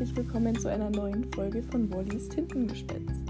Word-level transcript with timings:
herzlich 0.00 0.16
willkommen 0.16 0.58
zu 0.58 0.70
einer 0.70 0.88
neuen 0.88 1.30
Folge 1.32 1.62
von 1.62 1.92
Wallys 1.92 2.26
Tintengespenst. 2.30 3.20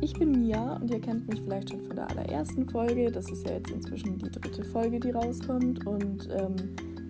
Ich 0.00 0.12
bin 0.14 0.32
Mia 0.32 0.74
und 0.78 0.90
ihr 0.90 1.00
kennt 1.00 1.28
mich 1.28 1.40
vielleicht 1.40 1.70
schon 1.70 1.82
von 1.82 1.94
der 1.94 2.10
allerersten 2.10 2.68
Folge. 2.68 3.12
Das 3.12 3.30
ist 3.30 3.46
ja 3.46 3.52
jetzt 3.52 3.70
inzwischen 3.70 4.18
die 4.18 4.28
dritte 4.28 4.64
Folge, 4.64 4.98
die 4.98 5.10
rauskommt. 5.10 5.86
Und 5.86 6.28
ähm, 6.32 6.56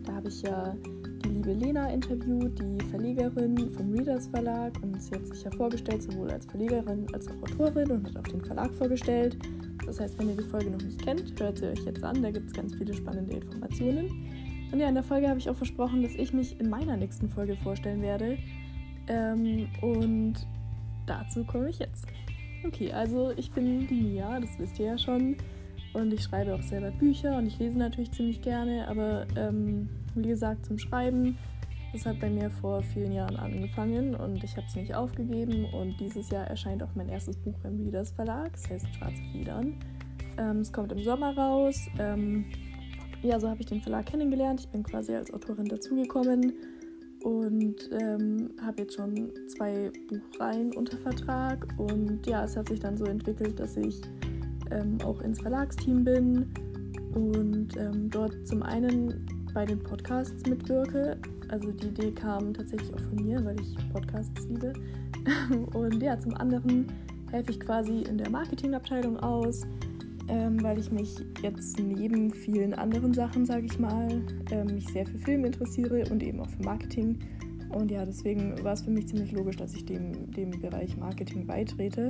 da 0.05 0.17
habe 0.17 0.29
ich 0.29 0.43
ja 0.43 0.77
die 1.25 1.31
liebe 1.31 1.55
Lena 1.55 1.91
interviewt, 1.91 2.59
die 2.59 2.85
Verlegerin 2.91 3.71
vom 3.71 3.91
Readers 3.91 4.27
Verlag. 4.27 4.75
Und 4.83 5.01
sie 5.03 5.15
hat 5.15 5.27
sich 5.29 5.45
ja 5.45 5.51
vorgestellt, 5.53 6.03
sowohl 6.03 6.31
als 6.31 6.45
Verlegerin 6.45 7.07
als 7.15 7.27
auch 7.29 7.43
Autorin 7.43 7.91
und 7.93 8.07
hat 8.07 8.19
auch 8.19 8.31
den 8.31 8.45
Verlag 8.45 8.71
vorgestellt. 8.75 9.39
Das 9.87 9.99
heißt, 9.99 10.19
wenn 10.19 10.29
ihr 10.29 10.37
die 10.37 10.49
Folge 10.51 10.69
noch 10.69 10.83
nicht 10.83 11.03
kennt, 11.03 11.41
hört 11.41 11.57
sie 11.57 11.69
euch 11.69 11.87
jetzt 11.87 12.05
an. 12.05 12.23
Da 12.23 12.31
gibt 12.31 12.49
es 12.49 12.53
ganz 12.53 12.75
viele 12.75 12.93
spannende 12.93 13.33
Informationen. 13.33 14.11
Und 14.71 14.79
ja, 14.79 14.91
in 14.91 14.95
der 14.95 15.05
Folge 15.05 15.27
habe 15.27 15.39
ich 15.39 15.49
auch 15.49 15.57
versprochen, 15.57 16.03
dass 16.03 16.15
ich 16.15 16.35
mich 16.35 16.61
in 16.61 16.69
meiner 16.69 16.99
nächsten 16.99 17.31
Folge 17.31 17.57
vorstellen 17.57 18.03
werde. 18.03 18.37
Ähm, 19.09 19.69
und 19.81 20.35
dazu 21.07 21.45
komme 21.45 21.71
ich 21.71 21.79
jetzt. 21.79 22.07
Okay, 22.67 22.93
also 22.93 23.33
ich 23.37 23.51
bin 23.51 23.87
die 23.87 23.95
Mia, 23.95 24.39
das 24.39 24.59
wisst 24.59 24.79
ihr 24.79 24.87
ja 24.87 24.99
schon. 24.99 25.37
Und 25.93 26.13
ich 26.13 26.23
schreibe 26.23 26.55
auch 26.55 26.63
selber 26.63 26.91
Bücher 26.93 27.37
und 27.37 27.47
ich 27.47 27.59
lese 27.59 27.77
natürlich 27.77 28.13
ziemlich 28.13 28.41
gerne, 28.43 28.87
aber 28.87 29.27
ähm, 29.37 29.89
wie 30.15 30.29
gesagt, 30.29 30.67
zum 30.67 30.79
Schreiben, 30.79 31.37
das 31.93 32.07
hat 32.07 32.21
bei 32.21 32.31
mir 32.31 32.51
vor 32.51 32.83
vielen 32.83 33.13
Jahren 33.13 33.37
angefangen 33.37 34.15
und 34.15 34.45
ich 34.45 34.57
habe 34.57 34.67
es 34.69 34.77
nicht 34.77 34.95
aufgegeben. 34.95 35.65
Und 35.73 35.99
dieses 35.99 36.31
Jahr 36.31 36.47
erscheint 36.47 36.83
auch 36.83 36.95
mein 36.95 37.09
erstes 37.09 37.37
Buch 37.37 37.55
beim 37.63 37.81
Readers 37.81 38.13
Verlag, 38.13 38.53
es 38.55 38.71
heißt 38.71 38.95
Schwarze 38.95 39.23
Federn. 39.33 39.75
Ähm, 40.39 40.59
es 40.59 40.73
kommt 40.73 40.93
im 40.93 41.03
Sommer 41.03 41.37
raus. 41.37 41.89
Ähm, 41.99 42.45
ja, 43.23 43.41
so 43.41 43.49
habe 43.49 43.61
ich 43.61 43.67
den 43.67 43.81
Verlag 43.81 44.07
kennengelernt. 44.07 44.61
Ich 44.61 44.69
bin 44.69 44.85
quasi 44.85 45.15
als 45.15 45.33
Autorin 45.33 45.67
dazugekommen 45.67 46.55
und 47.23 47.91
ähm, 47.93 48.51
habe 48.65 48.83
jetzt 48.83 48.95
schon 48.95 49.31
zwei 49.49 49.91
Buchreihen 50.09 50.73
unter 50.75 50.97
Vertrag. 50.99 51.67
Und 51.79 52.27
ja, 52.27 52.45
es 52.45 52.57
hat 52.57 52.69
sich 52.69 52.81
dann 52.81 52.97
so 52.97 53.05
entwickelt, 53.05 53.59
dass 53.61 53.77
ich 53.77 54.01
ähm, 54.71 54.99
auch 55.05 55.21
ins 55.21 55.41
Verlagsteam 55.41 56.05
bin 56.05 56.49
und 57.15 57.77
ähm, 57.77 58.09
dort 58.11 58.47
zum 58.47 58.63
einen 58.63 59.27
bei 59.53 59.65
den 59.65 59.79
Podcasts 59.83 60.49
mitwirke. 60.49 61.19
Also 61.49 61.73
die 61.73 61.89
Idee 61.89 62.13
kam 62.13 62.55
tatsächlich 62.55 62.95
auch 62.95 63.01
von 63.01 63.25
mir, 63.25 63.45
weil 63.45 63.61
ich 63.61 63.77
Podcasts 63.93 64.47
liebe. 64.47 64.73
und 65.75 66.03
ja, 66.03 66.19
zum 66.19 66.35
anderen 66.35 66.87
helfe 67.31 67.51
ich 67.51 67.61
quasi 67.61 68.03
in 68.03 68.19
der 68.19 68.31
Marketingabteilung 68.31 69.19
aus 69.19 69.67
ähm, 70.31 70.63
weil 70.63 70.79
ich 70.79 70.91
mich 70.93 71.17
jetzt 71.43 71.79
neben 71.81 72.33
vielen 72.33 72.73
anderen 72.73 73.13
Sachen, 73.13 73.45
sage 73.45 73.67
ich 73.67 73.79
mal, 73.79 74.09
ähm, 74.51 74.75
mich 74.75 74.87
sehr 74.89 75.05
für 75.05 75.19
Film 75.19 75.45
interessiere 75.45 76.05
und 76.11 76.23
eben 76.23 76.41
auch 76.41 76.49
für 76.49 76.63
Marketing. 76.63 77.19
Und 77.71 77.91
ja, 77.91 78.05
deswegen 78.05 78.63
war 78.63 78.73
es 78.73 78.83
für 78.83 78.91
mich 78.91 79.09
ziemlich 79.09 79.33
logisch, 79.33 79.57
dass 79.57 79.75
ich 79.75 79.85
dem, 79.85 80.31
dem 80.31 80.51
Bereich 80.51 80.97
Marketing 80.97 81.47
beitrete. 81.47 82.09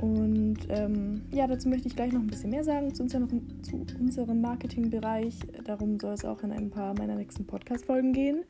Und 0.00 0.58
ähm, 0.70 1.20
ja, 1.30 1.46
dazu 1.46 1.68
möchte 1.68 1.88
ich 1.88 1.96
gleich 1.96 2.12
noch 2.12 2.20
ein 2.20 2.26
bisschen 2.26 2.50
mehr 2.50 2.64
sagen 2.64 2.94
zu 2.94 3.02
unserem, 3.02 3.28
zu 3.62 3.84
unserem 3.98 4.40
Marketingbereich. 4.40 5.34
Darum 5.64 5.98
soll 5.98 6.14
es 6.14 6.24
auch 6.24 6.42
in 6.42 6.52
ein 6.52 6.70
paar 6.70 6.94
meiner 6.94 7.16
nächsten 7.16 7.44
Podcast-Folgen 7.46 8.14
gehen. 8.14 8.44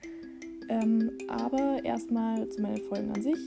Ähm, 0.68 1.10
aber 1.28 1.84
erstmal 1.84 2.48
zu 2.50 2.62
meinen 2.62 2.82
Folgen 2.82 3.10
an 3.10 3.22
sich. 3.22 3.38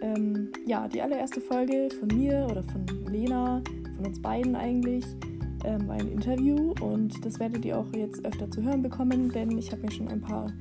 Ähm, 0.00 0.52
ja, 0.64 0.86
die 0.86 1.02
allererste 1.02 1.40
Folge 1.40 1.88
von 1.98 2.08
mir 2.16 2.46
oder 2.48 2.62
von 2.62 2.86
Lena 3.10 3.60
von 3.96 4.06
uns 4.06 4.20
beiden 4.20 4.56
eigentlich, 4.56 5.04
ähm, 5.64 5.90
ein 5.90 6.08
Interview 6.08 6.74
und 6.80 7.24
das 7.24 7.40
werdet 7.40 7.64
ihr 7.64 7.78
auch 7.78 7.92
jetzt 7.94 8.24
öfter 8.24 8.50
zu 8.50 8.62
hören 8.62 8.82
bekommen, 8.82 9.30
denn 9.30 9.56
ich 9.58 9.72
habe 9.72 9.82
mir 9.82 9.90
schon 9.90 10.08
ein 10.08 10.20
paar 10.20 10.52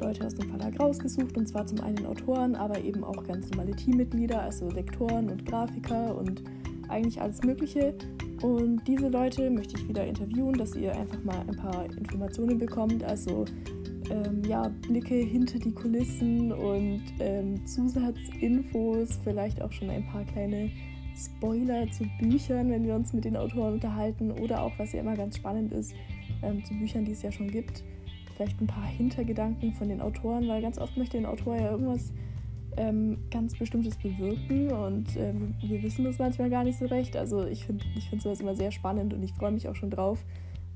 Leute 0.00 0.26
aus 0.26 0.34
dem 0.34 0.48
Verlag 0.48 0.78
rausgesucht 0.80 1.36
und 1.36 1.46
zwar 1.46 1.66
zum 1.66 1.80
einen 1.80 2.06
Autoren, 2.06 2.54
aber 2.54 2.82
eben 2.82 3.04
auch 3.04 3.22
ganz 3.24 3.50
normale 3.50 3.72
Teammitglieder, 3.72 4.40
also 4.40 4.68
Lektoren 4.70 5.30
und 5.30 5.46
Grafiker 5.46 6.16
und 6.16 6.42
eigentlich 6.88 7.20
alles 7.20 7.42
Mögliche. 7.42 7.94
Und 8.42 8.80
diese 8.86 9.08
Leute 9.08 9.50
möchte 9.50 9.78
ich 9.78 9.88
wieder 9.88 10.06
interviewen, 10.06 10.54
dass 10.54 10.74
ihr 10.74 10.96
einfach 10.96 11.22
mal 11.24 11.40
ein 11.40 11.56
paar 11.56 11.84
Informationen 11.84 12.58
bekommt, 12.58 13.04
also 13.04 13.44
ähm, 14.10 14.42
ja, 14.48 14.68
Blicke 14.82 15.14
hinter 15.14 15.58
die 15.58 15.72
Kulissen 15.72 16.50
und 16.50 17.02
ähm, 17.20 17.64
Zusatzinfos, 17.66 19.18
vielleicht 19.22 19.60
auch 19.60 19.70
schon 19.72 19.90
ein 19.90 20.06
paar 20.06 20.24
kleine 20.24 20.70
Spoiler 21.16 21.90
zu 21.90 22.04
Büchern, 22.18 22.70
wenn 22.70 22.84
wir 22.84 22.94
uns 22.94 23.12
mit 23.12 23.24
den 23.24 23.36
Autoren 23.36 23.74
unterhalten 23.74 24.30
oder 24.30 24.62
auch, 24.62 24.72
was 24.78 24.92
ja 24.92 25.00
immer 25.00 25.16
ganz 25.16 25.36
spannend 25.36 25.72
ist, 25.72 25.94
ähm, 26.42 26.64
zu 26.64 26.74
Büchern, 26.74 27.04
die 27.04 27.12
es 27.12 27.22
ja 27.22 27.32
schon 27.32 27.50
gibt. 27.50 27.84
Vielleicht 28.36 28.60
ein 28.60 28.66
paar 28.66 28.86
Hintergedanken 28.86 29.72
von 29.74 29.88
den 29.88 30.00
Autoren, 30.00 30.48
weil 30.48 30.62
ganz 30.62 30.78
oft 30.78 30.96
möchte 30.96 31.18
ein 31.18 31.26
Autor 31.26 31.56
ja 31.56 31.70
irgendwas 31.70 32.12
ähm, 32.76 33.18
ganz 33.30 33.58
Bestimmtes 33.58 33.96
bewirken 33.96 34.70
und 34.70 35.16
ähm, 35.16 35.54
wir 35.60 35.82
wissen 35.82 36.04
das 36.04 36.18
manchmal 36.18 36.50
gar 36.50 36.64
nicht 36.64 36.78
so 36.78 36.86
recht. 36.86 37.16
Also 37.16 37.44
ich 37.46 37.66
finde 37.66 37.84
ich 37.96 38.08
find 38.08 38.22
sowas 38.22 38.40
immer 38.40 38.54
sehr 38.54 38.70
spannend 38.70 39.12
und 39.12 39.22
ich 39.22 39.32
freue 39.32 39.52
mich 39.52 39.68
auch 39.68 39.74
schon 39.74 39.90
drauf, 39.90 40.24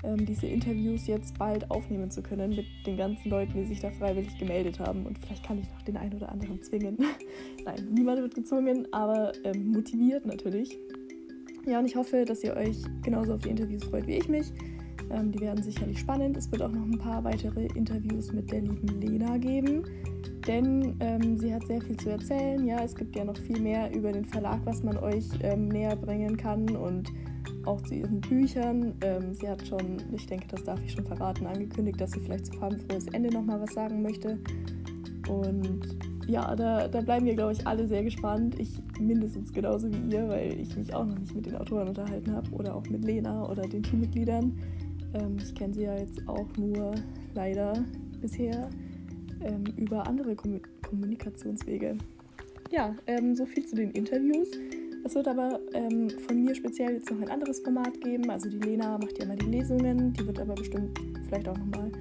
ähm, 0.05 0.25
diese 0.25 0.47
Interviews 0.47 1.07
jetzt 1.07 1.37
bald 1.37 1.69
aufnehmen 1.71 2.11
zu 2.11 2.21
können 2.21 2.55
mit 2.55 2.65
den 2.85 2.97
ganzen 2.97 3.29
Leuten, 3.29 3.53
die 3.53 3.65
sich 3.65 3.79
da 3.79 3.91
freiwillig 3.91 4.37
gemeldet 4.37 4.79
haben. 4.79 5.05
Und 5.05 5.17
vielleicht 5.19 5.43
kann 5.43 5.59
ich 5.59 5.69
noch 5.69 5.81
den 5.81 5.97
einen 5.97 6.13
oder 6.13 6.31
anderen 6.31 6.61
zwingen. 6.61 6.97
Nein, 7.65 7.87
niemand 7.91 8.21
wird 8.21 8.35
gezwungen, 8.35 8.87
aber 8.91 9.31
ähm, 9.43 9.71
motiviert 9.71 10.25
natürlich. 10.25 10.77
Ja, 11.65 11.79
und 11.79 11.85
ich 11.85 11.95
hoffe, 11.95 12.25
dass 12.25 12.43
ihr 12.43 12.55
euch 12.55 12.77
genauso 13.01 13.33
auf 13.33 13.41
die 13.41 13.49
Interviews 13.49 13.83
freut 13.85 14.05
wie 14.05 14.17
ich 14.17 14.27
mich. 14.27 14.51
Ähm, 15.11 15.31
die 15.31 15.39
werden 15.39 15.63
sicherlich 15.63 15.99
spannend. 15.99 16.37
Es 16.37 16.51
wird 16.51 16.61
auch 16.61 16.71
noch 16.71 16.85
ein 16.85 16.97
paar 16.97 17.23
weitere 17.23 17.65
Interviews 17.75 18.31
mit 18.31 18.51
der 18.51 18.61
lieben 18.61 19.01
Lena 19.01 19.37
geben, 19.37 19.83
denn 20.47 20.95
ähm, 20.99 21.37
sie 21.37 21.53
hat 21.53 21.65
sehr 21.67 21.81
viel 21.81 21.97
zu 21.97 22.09
erzählen. 22.09 22.65
Ja, 22.65 22.83
es 22.83 22.95
gibt 22.95 23.15
ja 23.15 23.23
noch 23.23 23.37
viel 23.37 23.59
mehr 23.59 23.93
über 23.93 24.11
den 24.11 24.25
Verlag, 24.25 24.59
was 24.65 24.83
man 24.83 24.97
euch 24.97 25.25
ähm, 25.41 25.67
näher 25.67 25.95
bringen 25.95 26.37
kann 26.37 26.75
und 26.75 27.11
auch 27.65 27.81
zu 27.81 27.95
ihren 27.95 28.21
Büchern. 28.21 28.93
Ähm, 29.01 29.33
sie 29.33 29.49
hat 29.49 29.65
schon, 29.67 29.97
ich 30.13 30.25
denke, 30.27 30.47
das 30.49 30.63
darf 30.63 30.79
ich 30.83 30.93
schon 30.93 31.05
verraten, 31.05 31.45
angekündigt, 31.45 31.99
dass 31.99 32.11
sie 32.11 32.19
vielleicht 32.19 32.47
zu 32.47 32.53
Farbenfrohes 32.53 33.07
Ende 33.07 33.29
nochmal 33.29 33.61
was 33.61 33.73
sagen 33.73 34.01
möchte. 34.01 34.39
Und 35.27 35.97
ja, 36.27 36.55
da, 36.55 36.87
da 36.87 37.01
bleiben 37.01 37.25
wir, 37.25 37.35
glaube 37.35 37.53
ich, 37.53 37.65
alle 37.67 37.87
sehr 37.87 38.03
gespannt. 38.03 38.59
Ich 38.59 38.79
mindestens 38.99 39.53
genauso 39.53 39.91
wie 39.91 40.15
ihr, 40.15 40.27
weil 40.27 40.59
ich 40.59 40.75
mich 40.75 40.93
auch 40.93 41.05
noch 41.05 41.17
nicht 41.17 41.35
mit 41.35 41.45
den 41.45 41.55
Autoren 41.55 41.87
unterhalten 41.87 42.31
habe 42.31 42.49
oder 42.51 42.75
auch 42.75 42.85
mit 42.89 43.03
Lena 43.05 43.47
oder 43.49 43.63
den 43.63 43.83
Teammitgliedern. 43.83 44.57
Ähm, 45.13 45.37
ich 45.41 45.53
kenne 45.53 45.73
sie 45.73 45.83
ja 45.83 45.97
jetzt 45.97 46.27
auch 46.27 46.47
nur 46.57 46.95
leider 47.33 47.73
bisher 48.21 48.69
ähm, 49.41 49.63
über 49.77 50.07
andere 50.07 50.35
Kom 50.35 50.59
Kommunikationswege. 50.81 51.97
Ja, 52.71 52.95
ähm, 53.07 53.35
so 53.35 53.45
viel 53.45 53.65
zu 53.65 53.75
den 53.75 53.91
Interviews. 53.91 54.49
Es 55.05 55.13
wird 55.13 55.27
aber 55.27 55.59
ähm, 55.73 56.09
von 56.09 56.43
mir 56.43 56.55
speziell 56.55 56.93
jetzt 56.93 57.11
noch 57.11 57.21
ein 57.21 57.29
anderes 57.29 57.59
Format 57.59 58.01
geben. 58.01 58.27
Also 58.31 58.49
die 58.49 58.57
Lena 58.57 58.97
macht 58.97 59.19
ja 59.19 59.25
immer 59.25 59.35
die 59.35 59.45
Lesungen, 59.45 60.11
die 60.13 60.25
wird 60.25 60.39
aber 60.39 60.55
bestimmt 60.55 60.99
vielleicht 61.27 61.47
auch 61.47 61.57
nochmal 61.59 61.91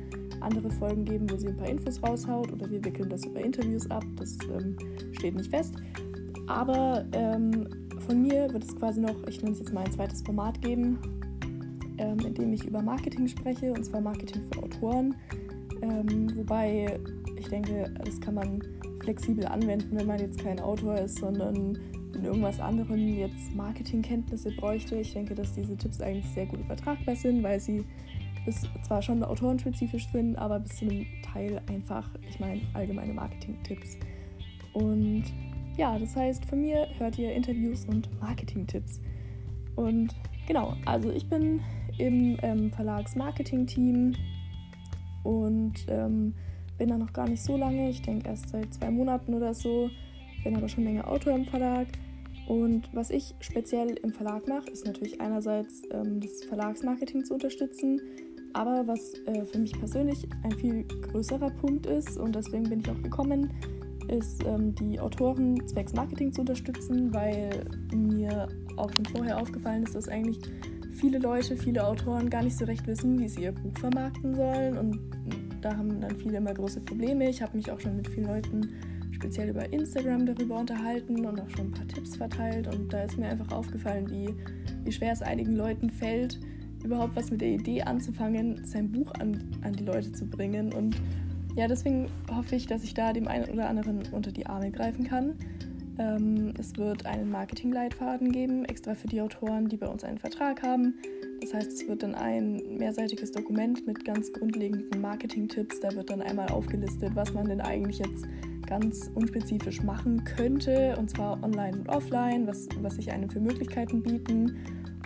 andere 0.40 0.70
Folgen 0.70 1.04
geben, 1.04 1.30
wo 1.30 1.36
sie 1.36 1.48
ein 1.48 1.56
paar 1.58 1.68
Infos 1.68 2.02
raushaut 2.02 2.50
oder 2.50 2.70
wir 2.70 2.82
wickeln 2.82 3.10
das 3.10 3.26
über 3.26 3.40
Interviews 3.40 3.90
ab. 3.90 4.04
Das 4.16 4.38
ähm, 4.48 4.74
steht 5.12 5.34
nicht 5.34 5.50
fest. 5.50 5.74
Aber 6.46 7.04
ähm, 7.12 7.68
von 8.06 8.22
mir 8.22 8.50
wird 8.50 8.64
es 8.64 8.74
quasi 8.74 9.02
noch, 9.02 9.22
ich 9.28 9.42
nenne 9.42 9.52
es 9.52 9.58
jetzt 9.58 9.74
mal 9.74 9.84
ein 9.84 9.92
zweites 9.92 10.22
Format 10.22 10.62
geben, 10.62 10.98
ähm, 11.98 12.20
in 12.20 12.32
dem 12.32 12.54
ich 12.54 12.66
über 12.66 12.80
Marketing 12.80 13.28
spreche, 13.28 13.70
und 13.70 13.84
zwar 13.84 14.00
Marketing 14.00 14.40
für 14.50 14.62
Autoren. 14.62 15.14
Ähm, 15.82 16.34
wobei 16.36 16.98
ich 17.36 17.48
denke, 17.48 17.92
das 18.02 18.18
kann 18.18 18.32
man 18.32 18.62
flexibel 19.02 19.44
anwenden, 19.44 19.90
wenn 19.92 20.06
man 20.06 20.18
jetzt 20.18 20.38
kein 20.38 20.58
Autor 20.58 20.94
ist, 20.94 21.18
sondern 21.18 21.78
in 22.14 22.24
irgendwas 22.24 22.60
anderem 22.60 23.16
jetzt 23.16 23.54
Marketingkenntnisse 23.54 24.50
bräuchte. 24.52 24.96
Ich 24.96 25.12
denke, 25.12 25.34
dass 25.34 25.52
diese 25.52 25.76
Tipps 25.76 26.00
eigentlich 26.00 26.26
sehr 26.26 26.46
gut 26.46 26.60
übertragbar 26.60 27.16
sind, 27.16 27.42
weil 27.42 27.60
sie 27.60 27.84
bis 28.44 28.68
zwar 28.86 29.00
schon 29.00 29.22
autorenspezifisch 29.22 30.08
sind, 30.08 30.36
aber 30.36 30.60
bis 30.60 30.76
zu 30.76 30.84
einem 30.84 31.06
Teil 31.22 31.60
einfach, 31.68 32.08
ich 32.28 32.38
meine, 32.38 32.60
allgemeine 32.74 33.14
Marketing-Tipps. 33.14 33.98
Und 34.74 35.24
ja, 35.76 35.98
das 35.98 36.14
heißt, 36.14 36.44
von 36.44 36.60
mir 36.60 36.88
hört 36.98 37.18
ihr 37.18 37.32
Interviews 37.32 37.84
und 37.86 38.08
Marketing-Tipps. 38.20 39.00
Und 39.76 40.14
genau, 40.46 40.74
also 40.84 41.10
ich 41.10 41.28
bin 41.28 41.60
im 41.98 42.36
ähm, 42.42 42.70
Verlags-Marketing-Team 42.72 44.14
und 45.22 45.74
ähm, 45.88 46.34
bin 46.78 46.88
da 46.88 46.98
noch 46.98 47.12
gar 47.12 47.28
nicht 47.28 47.42
so 47.42 47.56
lange. 47.56 47.88
Ich 47.90 48.02
denke 48.02 48.28
erst 48.28 48.50
seit 48.50 48.74
zwei 48.74 48.90
Monaten 48.90 49.34
oder 49.34 49.54
so. 49.54 49.90
Bin 50.42 50.56
aber 50.56 50.68
schon 50.68 50.84
länger 50.84 51.08
Autor 51.08 51.34
im 51.34 51.44
Verlag 51.46 51.86
und 52.46 52.88
was 52.92 53.10
ich 53.10 53.34
speziell 53.40 53.96
im 54.02 54.12
Verlag 54.12 54.46
mache, 54.48 54.70
ist 54.70 54.86
natürlich 54.86 55.20
einerseits 55.20 55.82
ähm, 55.90 56.20
das 56.20 56.44
Verlagsmarketing 56.44 57.24
zu 57.24 57.34
unterstützen, 57.34 58.00
aber 58.52 58.86
was 58.86 59.14
äh, 59.26 59.44
für 59.44 59.58
mich 59.58 59.72
persönlich 59.78 60.28
ein 60.42 60.52
viel 60.52 60.84
größerer 60.84 61.50
Punkt 61.50 61.86
ist 61.86 62.18
und 62.18 62.34
deswegen 62.34 62.64
bin 62.64 62.80
ich 62.80 62.90
auch 62.90 63.02
gekommen, 63.02 63.50
ist 64.08 64.44
ähm, 64.44 64.74
die 64.74 65.00
Autoren 65.00 65.66
zwecks 65.66 65.94
Marketing 65.94 66.32
zu 66.32 66.42
unterstützen, 66.42 67.12
weil 67.14 67.64
mir 67.94 68.48
auch 68.76 68.92
schon 68.94 69.06
vorher 69.06 69.40
aufgefallen 69.40 69.82
ist, 69.82 69.94
dass 69.94 70.08
eigentlich 70.08 70.38
viele 70.92 71.18
Leute, 71.18 71.56
viele 71.56 71.86
Autoren 71.86 72.28
gar 72.28 72.42
nicht 72.42 72.56
so 72.56 72.66
recht 72.66 72.86
wissen, 72.86 73.18
wie 73.18 73.28
sie 73.28 73.42
ihr 73.42 73.52
Buch 73.52 73.76
vermarkten 73.78 74.34
sollen 74.34 74.76
und 74.76 75.00
da 75.62 75.76
haben 75.76 76.00
dann 76.00 76.14
viele 76.16 76.36
immer 76.36 76.52
große 76.52 76.80
Probleme. 76.82 77.28
Ich 77.30 77.40
habe 77.40 77.56
mich 77.56 77.70
auch 77.70 77.80
schon 77.80 77.96
mit 77.96 78.06
vielen 78.08 78.26
Leuten 78.26 78.68
speziell 79.14 79.48
über 79.48 79.72
Instagram 79.72 80.26
darüber 80.26 80.58
unterhalten 80.58 81.24
und 81.24 81.40
auch 81.40 81.50
schon 81.50 81.66
ein 81.66 81.70
paar 81.72 81.88
Tipps 81.88 82.16
verteilt. 82.16 82.66
Und 82.74 82.92
da 82.92 83.02
ist 83.04 83.18
mir 83.18 83.28
einfach 83.28 83.50
aufgefallen, 83.52 84.10
wie, 84.10 84.34
wie 84.84 84.92
schwer 84.92 85.12
es 85.12 85.22
einigen 85.22 85.56
Leuten 85.56 85.90
fällt, 85.90 86.38
überhaupt 86.84 87.16
was 87.16 87.30
mit 87.30 87.40
der 87.40 87.48
Idee 87.48 87.82
anzufangen, 87.82 88.64
sein 88.64 88.90
Buch 88.90 89.12
an, 89.18 89.42
an 89.62 89.72
die 89.72 89.84
Leute 89.84 90.12
zu 90.12 90.26
bringen. 90.26 90.72
Und 90.72 90.96
ja, 91.56 91.68
deswegen 91.68 92.08
hoffe 92.30 92.56
ich, 92.56 92.66
dass 92.66 92.84
ich 92.84 92.94
da 92.94 93.12
dem 93.12 93.28
einen 93.28 93.48
oder 93.50 93.68
anderen 93.68 94.02
unter 94.12 94.32
die 94.32 94.46
Arme 94.46 94.70
greifen 94.70 95.04
kann. 95.04 95.34
Ähm, 95.98 96.52
es 96.58 96.76
wird 96.76 97.06
einen 97.06 97.30
Marketingleitfaden 97.30 98.32
geben, 98.32 98.64
extra 98.64 98.94
für 98.94 99.06
die 99.06 99.20
Autoren, 99.20 99.68
die 99.68 99.76
bei 99.76 99.86
uns 99.86 100.02
einen 100.02 100.18
Vertrag 100.18 100.62
haben. 100.62 100.94
Das 101.40 101.54
heißt, 101.54 101.72
es 101.72 101.88
wird 101.88 102.02
dann 102.02 102.14
ein 102.14 102.60
mehrseitiges 102.78 103.30
Dokument 103.30 103.86
mit 103.86 104.04
ganz 104.04 104.32
grundlegenden 104.32 105.00
Marketing-Tipps. 105.00 105.80
Da 105.80 105.94
wird 105.94 106.10
dann 106.10 106.22
einmal 106.22 106.48
aufgelistet, 106.48 107.12
was 107.14 107.32
man 107.32 107.48
denn 107.48 107.60
eigentlich 107.60 107.98
jetzt 107.98 108.26
ganz 108.66 109.10
unspezifisch 109.14 109.82
machen 109.82 110.24
könnte, 110.24 110.96
und 110.98 111.10
zwar 111.10 111.42
online 111.42 111.78
und 111.78 111.88
offline, 111.88 112.46
was, 112.46 112.68
was 112.80 112.96
sich 112.96 113.12
einem 113.12 113.28
für 113.28 113.40
Möglichkeiten 113.40 114.02
bieten 114.02 114.56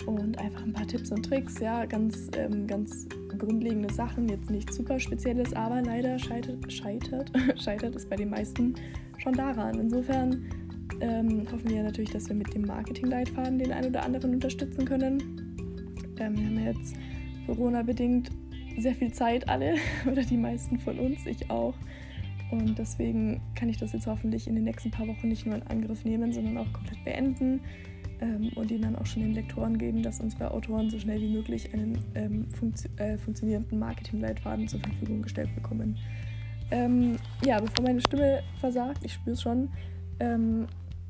und 0.07 0.39
einfach 0.39 0.63
ein 0.63 0.73
paar 0.73 0.87
Tipps 0.87 1.11
und 1.11 1.25
Tricks, 1.25 1.59
ja, 1.61 1.85
ganz, 1.85 2.29
ähm, 2.37 2.67
ganz 2.67 3.07
grundlegende 3.37 3.93
Sachen, 3.93 4.29
jetzt 4.29 4.51
nichts 4.51 4.77
super 4.77 4.99
Spezielles, 4.99 5.53
aber 5.55 5.83
leider 5.83 6.19
scheitert, 6.19 6.73
scheitert, 6.73 7.31
scheitert 7.61 7.95
es 7.97 8.07
bei 8.07 8.17
den 8.17 8.31
meisten 8.31 8.75
schon 9.19 9.35
daran. 9.35 9.79
Insofern 9.79 10.45
ähm, 11.01 11.47
hoffen 11.51 11.71
wir 11.71 11.83
natürlich, 11.83 12.11
dass 12.11 12.29
wir 12.29 12.37
mit 12.37 12.55
dem 12.55 12.63
Marketingleitfaden 12.63 13.59
den 13.59 13.73
einen 13.73 13.89
oder 13.89 14.05
anderen 14.05 14.35
unterstützen 14.35 14.85
können. 14.85 15.23
Ähm, 16.19 16.37
wir 16.37 16.47
haben 16.47 16.65
jetzt 16.65 16.97
Corona-bedingt 17.47 18.31
sehr 18.79 18.95
viel 18.95 19.13
Zeit 19.13 19.49
alle 19.49 19.77
oder 20.11 20.23
die 20.23 20.37
meisten 20.37 20.79
von 20.79 20.99
uns, 20.99 21.27
ich 21.27 21.51
auch. 21.51 21.75
Und 22.51 22.79
deswegen 22.79 23.41
kann 23.55 23.69
ich 23.69 23.77
das 23.77 23.93
jetzt 23.93 24.07
hoffentlich 24.07 24.47
in 24.47 24.55
den 24.55 24.65
nächsten 24.65 24.91
paar 24.91 25.07
Wochen 25.07 25.29
nicht 25.29 25.45
nur 25.45 25.57
in 25.57 25.63
Angriff 25.65 26.05
nehmen, 26.05 26.33
sondern 26.33 26.59
auch 26.59 26.73
komplett 26.73 27.05
beenden 27.05 27.61
ähm, 28.21 28.51
und 28.55 28.71
ihnen 28.71 28.83
dann 28.83 28.97
auch 28.97 29.07
schon 29.07 29.23
den 29.23 29.35
Lektoren 29.35 29.77
geben, 29.79 30.03
dass 30.03 30.21
uns 30.21 30.35
bei 30.35 30.49
Autoren 30.49 30.91
so 30.91 30.99
schnell 30.99 31.21
wie 31.21 31.29
möglich 31.29 31.73
einen 31.73 31.99
ähm, 32.15 32.51
funktio 32.51 32.91
äh, 32.97 33.19
funktionierenden 33.19 33.79
Marketingleitfaden 33.79 34.67
zur 34.69 34.81
Verfügung 34.81 35.23
gestellt 35.23 35.55
bekommen. 35.55 35.99
Ähm, 36.71 37.17
ja, 37.45 37.61
bevor 37.61 37.85
meine 37.85 38.01
Stimme 38.01 38.43
versagt, 38.61 39.05
ich 39.05 39.15
spüre 39.15 39.35
es 39.35 39.43
schon, 39.43 39.71
ähm, 40.21 40.67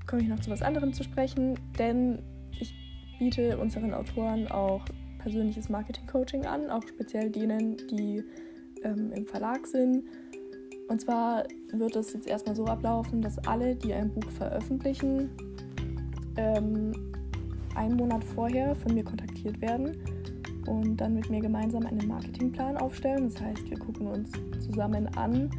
komme 0.06 0.22
ich 0.22 0.28
noch 0.28 0.40
zu 0.40 0.50
was 0.50 0.62
anderem 0.62 0.92
zu 0.92 1.02
sprechen, 1.02 1.58
denn 1.78 2.20
ich 2.58 2.74
biete 3.18 3.58
unseren 3.58 3.92
Autoren 3.94 4.48
auch 4.48 4.84
persönliches 5.18 5.68
Marketing-Coaching 5.68 6.46
an, 6.46 6.70
auch 6.70 6.86
speziell 6.86 7.30
denen, 7.30 7.76
die 7.90 8.22
ähm, 8.84 9.12
im 9.12 9.26
Verlag 9.26 9.66
sind. 9.66 10.04
Und 10.88 11.00
zwar 11.02 11.44
wird 11.72 11.96
es 11.96 12.14
jetzt 12.14 12.26
erstmal 12.26 12.56
so 12.56 12.64
ablaufen, 12.64 13.20
dass 13.20 13.38
alle, 13.46 13.76
die 13.76 13.92
ein 13.92 14.10
Buch 14.10 14.30
veröffentlichen, 14.30 15.30
ähm, 16.36 16.92
einen 17.74 17.96
Monat 17.96 18.24
vorher 18.24 18.74
von 18.74 18.94
mir 18.94 19.04
kontaktiert 19.04 19.60
werden 19.60 19.96
und 20.66 20.96
dann 20.96 21.14
mit 21.14 21.30
mir 21.30 21.40
gemeinsam 21.40 21.86
einen 21.86 22.06
Marketingplan 22.08 22.78
aufstellen. 22.78 23.30
Das 23.30 23.40
heißt, 23.40 23.70
wir 23.70 23.78
gucken 23.78 24.06
uns 24.06 24.30
zusammen 24.60 25.06
an, 25.16 25.50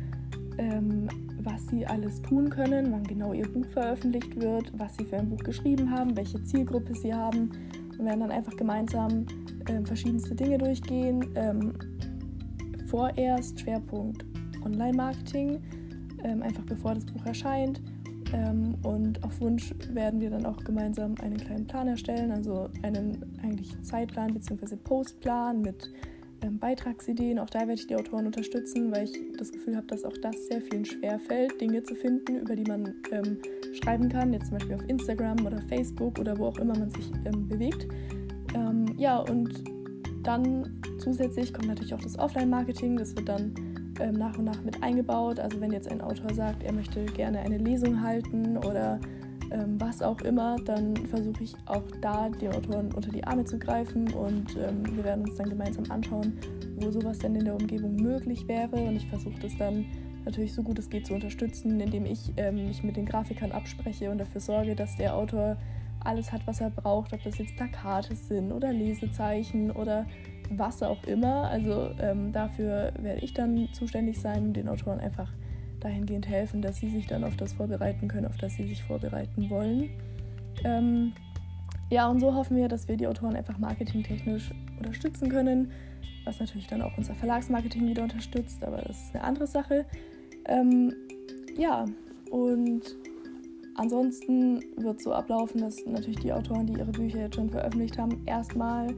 ähm, 0.58 1.08
was 1.44 1.68
sie 1.68 1.86
alles 1.86 2.22
tun 2.24 2.50
können, 2.50 2.92
wann 2.92 3.04
genau 3.04 3.31
ihr 3.34 3.48
Buch 3.48 3.66
veröffentlicht 3.68 4.40
wird, 4.40 4.72
was 4.78 4.98
sie 4.98 5.06
für 5.06 5.18
ein 5.18 5.30
Buch 5.30 5.44
geschrieben 5.44 5.90
haben, 5.92 6.18
welche 6.18 6.44
Zielgruppe 6.44 6.94
sie 6.96 7.14
haben 7.14 7.52
und 7.98 8.06
werden 8.06 8.20
dann 8.20 8.31
einfach 8.31 8.56
gemeinsam 8.58 9.26
äh, 9.68 9.81
verschiedenste 9.86 10.36
Dinge 10.36 10.58
durchgehen. 10.58 11.26
Ähm, 11.36 11.74
vorerst 12.88 13.60
Schwerpunkt 13.60 14.29
Online-Marketing, 14.63 15.61
ähm, 16.23 16.41
einfach 16.41 16.63
bevor 16.65 16.95
das 16.95 17.06
Buch 17.06 17.25
erscheint. 17.25 17.81
Ähm, 18.33 18.75
und 18.83 19.23
auf 19.23 19.39
Wunsch 19.41 19.73
werden 19.91 20.21
wir 20.21 20.29
dann 20.29 20.45
auch 20.45 20.63
gemeinsam 20.63 21.15
einen 21.21 21.38
kleinen 21.38 21.65
Plan 21.65 21.88
erstellen, 21.88 22.31
also 22.31 22.69
einen 22.83 23.25
eigentlich 23.41 23.69
Zeitplan 23.81 24.33
bzw. 24.33 24.75
Postplan 24.75 25.61
mit 25.61 25.91
ähm, 26.41 26.59
Beitragsideen. 26.59 27.39
Auch 27.39 27.50
da 27.50 27.59
werde 27.59 27.73
ich 27.73 27.88
die 27.88 27.95
Autoren 27.95 28.25
unterstützen, 28.27 28.91
weil 28.91 29.06
ich 29.06 29.17
das 29.38 29.51
Gefühl 29.51 29.75
habe, 29.75 29.88
dass 29.88 30.03
auch 30.03 30.17
das 30.21 30.47
sehr 30.47 30.61
vielen 30.61 30.85
schwerfällt, 30.85 31.59
Dinge 31.59 31.83
zu 31.83 31.95
finden, 31.95 32.38
über 32.38 32.56
die 32.56 32.63
man 32.63 32.94
ähm, 33.11 33.38
schreiben 33.81 34.09
kann, 34.09 34.33
jetzt 34.33 34.47
zum 34.47 34.57
Beispiel 34.57 34.75
auf 34.75 34.88
Instagram 34.88 35.45
oder 35.45 35.61
Facebook 35.63 36.19
oder 36.19 36.38
wo 36.38 36.45
auch 36.45 36.57
immer 36.59 36.77
man 36.77 36.89
sich 36.91 37.11
ähm, 37.25 37.47
bewegt. 37.47 37.88
Ähm, 38.56 38.85
ja, 38.97 39.19
und 39.19 39.63
dann 40.23 40.81
zusätzlich 41.00 41.53
kommt 41.53 41.67
natürlich 41.67 41.94
auch 41.94 42.01
das 42.01 42.17
Offline-Marketing, 42.17 42.97
das 42.97 43.15
wird 43.15 43.29
dann 43.29 43.53
ähm, 44.00 44.13
nach 44.13 44.38
und 44.38 44.46
nach 44.46 44.62
mit 44.63 44.81
eingebaut. 44.84 45.40
Also 45.40 45.60
wenn 45.62 45.72
jetzt 45.72 45.90
ein 45.92 46.01
Autor 46.01 46.34
sagt, 46.34 46.63
er 46.63 46.74
möchte 46.74 47.06
gerne 47.06 47.40
eine 47.40 47.57
Lesung 47.57 48.01
halten 48.01 48.57
oder 48.57 49.00
ähm, 49.51 49.80
was 49.80 50.01
auch 50.01 50.22
immer, 50.22 50.57
dann 50.66 50.96
versuche 51.07 51.44
ich 51.44 51.56
auch 51.66 51.84
da 52.01 52.30
den 52.30 52.54
Autoren 52.54 52.92
unter 52.94 53.12
die 53.12 53.24
Arme 53.24 53.46
zu 53.46 53.57
greifen 53.57 54.13
und 54.13 54.56
ähm, 54.57 54.84
wir 54.96 55.04
werden 55.04 55.28
uns 55.28 55.38
dann 55.38 55.50
gemeinsam 55.50 55.90
anschauen, 55.90 56.38
wo 56.80 56.92
sowas 56.92 57.18
denn 57.19 57.36
in 57.36 57.46
der 57.46 57.56
Umgebung 57.56 57.96
möglich 57.96 58.48
wäre 58.48 58.75
und 58.75 58.96
ich 58.96 59.07
versuche 59.07 59.40
das 59.42 59.57
dann 59.57 59.86
natürlich 60.25 60.54
so 60.54 60.62
gut 60.62 60.78
es 60.78 60.90
geht 60.90 61.07
zu 61.07 61.13
unterstützen, 61.13 61.80
indem 61.80 62.06
ich 62.06 62.31
ähm, 62.38 62.68
mich 62.68 62.84
mit 62.84 62.95
den 62.98 63.06
Grafikern 63.06 63.52
abspreche 63.52 64.12
und 64.12 64.19
dafür 64.19 64.42
sorge, 64.42 64.75
dass 64.75 64.95
der 64.98 65.16
Autor 65.16 65.57
alles 66.02 66.31
hat, 66.31 66.45
was 66.45 66.62
er 66.62 66.69
braucht, 66.69 67.13
ob 67.13 67.24
das 67.24 67.38
jetzt 67.40 67.56
Plakate 67.56 68.16
sind 68.16 68.52
oder 68.52 68.72
Lesezeichen 68.72 69.72
oder 69.72 70.06
was 70.50 70.84
auch 70.84 71.04
immer. 71.04 71.50
Also 71.50 71.92
ähm, 72.00 72.31
dafür 72.31 72.94
werde 73.00 73.22
ich 73.22 73.34
dann 73.34 73.69
zuständig 73.74 74.19
sein 74.19 74.46
und 74.46 74.54
den 74.54 74.68
Autoren 74.68 75.00
einfach 75.00 75.31
dahingehend 75.80 76.28
helfen, 76.28 76.62
dass 76.62 76.78
sie 76.78 76.90
sich 76.90 77.07
dann 77.07 77.24
auf 77.24 77.38
das 77.38 77.54
vorbereiten 77.54 78.07
können, 78.07 78.25
auf 78.25 78.38
das 78.38 78.56
sie 78.56 78.68
sich 78.68 78.84
vorbereiten 78.84 79.50
wollen. 79.50 79.90
Ähm, 80.63 81.13
ja, 81.90 82.07
und 82.07 82.19
so 82.19 82.34
hoffen 82.36 82.57
wir, 82.57 82.68
dass 82.68 82.88
wir 82.88 82.98
die 82.98 83.07
Autoren 83.07 83.36
einfach 83.36 83.57
marketingtechnisch 83.57 84.51
unterstützen 84.78 85.30
können, 85.30 85.72
was 86.25 86.40
natürlich 86.40 86.68
dann 86.68 86.81
auch 86.81 86.95
unser 86.98 87.16
Verlagsmarketing 87.16 87.88
wieder 87.88 88.04
unterstützt, 88.04 88.63
aber 88.63 88.78
das 88.78 89.02
ist 89.04 89.16
eine 89.16 89.24
andere 89.24 89.48
Sache. 89.48 89.86
Ähm, 90.45 90.94
ja, 91.57 91.86
und 92.30 92.81
ansonsten 93.75 94.62
wird 94.78 94.98
es 94.98 95.04
so 95.04 95.13
ablaufen, 95.13 95.62
dass 95.62 95.84
natürlich 95.86 96.19
die 96.19 96.31
Autoren, 96.31 96.68
die 96.68 96.74
ihre 96.74 96.92
Bücher 96.92 97.19
jetzt 97.19 97.36
schon 97.36 97.50
veröffentlicht 97.50 97.98
haben, 97.98 98.22
erstmal 98.25 98.94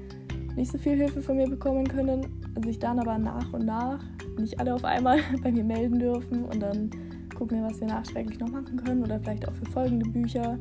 nicht 0.56 0.72
so 0.72 0.78
viel 0.78 0.98
Hilfe 0.98 1.22
von 1.22 1.38
mir 1.38 1.48
bekommen 1.48 1.88
können, 1.88 2.28
sich 2.64 2.80
dann 2.80 3.00
aber 3.00 3.18
nach 3.18 3.52
und 3.54 3.66
nach, 3.66 4.04
nicht 4.38 4.60
alle 4.60 4.74
auf 4.74 4.84
einmal, 4.84 5.20
bei 5.44 5.52
mir 5.52 5.64
melden 5.64 6.00
dürfen 6.00 6.44
und 6.46 6.60
dann 6.62 6.90
gucken 7.36 7.60
wir, 7.60 7.68
was 7.68 7.80
wir 7.80 7.88
nachträglich 7.88 8.40
noch 8.40 8.50
machen 8.50 8.78
können 8.78 9.04
oder 9.04 9.20
vielleicht 9.20 9.48
auch 9.48 9.54
für 9.54 9.66
folgende 9.66 10.10
Bücher. 10.10 10.60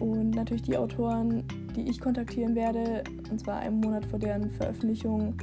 Und 0.00 0.30
natürlich 0.30 0.62
die 0.62 0.76
Autoren, 0.76 1.44
die 1.76 1.88
ich 1.88 2.00
kontaktieren 2.00 2.54
werde, 2.54 3.04
und 3.30 3.40
zwar 3.40 3.60
einen 3.60 3.80
Monat 3.80 4.04
vor 4.06 4.18
deren 4.18 4.50
Veröffentlichung, 4.50 5.34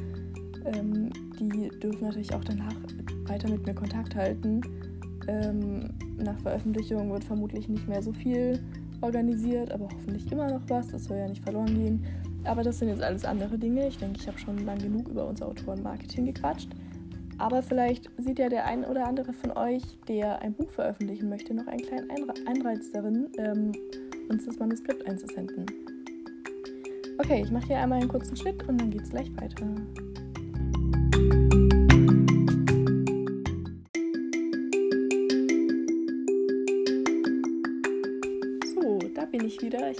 ähm, 0.66 1.10
die 1.40 1.70
dürfen 1.80 2.06
natürlich 2.06 2.34
auch 2.34 2.44
danach 2.44 2.76
weiter 3.26 3.50
mit 3.50 3.66
mir 3.66 3.74
Kontakt 3.74 4.16
halten. 4.16 4.62
Ähm, 5.28 5.90
nach 6.18 6.40
Veröffentlichung 6.40 7.12
wird 7.12 7.24
vermutlich 7.24 7.68
nicht 7.68 7.88
mehr 7.88 8.02
so 8.02 8.12
viel 8.12 8.60
organisiert, 9.02 9.72
aber 9.72 9.90
hoffentlich 9.94 10.32
immer 10.32 10.48
noch 10.48 10.62
was. 10.68 10.88
Das 10.90 11.06
soll 11.06 11.18
ja 11.18 11.28
nicht 11.28 11.44
verloren 11.44 11.74
gehen. 11.74 12.06
Aber 12.44 12.64
das 12.64 12.80
sind 12.80 12.90
jetzt 12.90 13.04
alles 13.04 13.26
andere 13.26 13.58
Dinge. 13.58 13.88
Ich 13.88 13.98
denke, 13.98 14.20
ich 14.20 14.28
habe 14.28 14.38
schon 14.38 14.66
lang 14.66 14.80
genug 14.80 15.08
über 15.08 15.28
unser 15.28 15.48
Autorenmarketing 15.48 16.26
gequatscht. 16.26 16.70
Aber 17.38 17.64
vielleicht 17.64 18.10
sieht 18.18 18.40
ja 18.40 18.50
der 18.50 18.66
ein 18.66 18.86
oder 18.86 19.08
andere 19.08 19.34
von 19.34 19.52
euch, 19.58 19.82
der 20.08 20.42
ein 20.42 20.54
Buch 20.54 20.70
veröffentlichen 20.70 21.28
möchte, 21.30 21.54
noch 21.54 21.68
einen 21.68 21.82
kleinen 21.82 22.12
Einreiz 22.48 22.92
darin, 22.92 23.30
ähm, 23.40 23.72
uns 24.30 24.46
das 24.46 24.60
Manuskript 24.60 25.08
einzusenden. 25.08 25.66
Okay, 27.18 27.42
ich 27.44 27.52
mache 27.52 27.68
hier 27.68 27.80
einmal 27.80 28.00
einen 28.00 28.10
kurzen 28.10 28.36
Schnitt 28.36 28.68
und 28.68 28.80
dann 28.80 28.92
geht 28.92 29.04
es 29.04 29.10
gleich 29.10 29.36
weiter. 29.38 29.66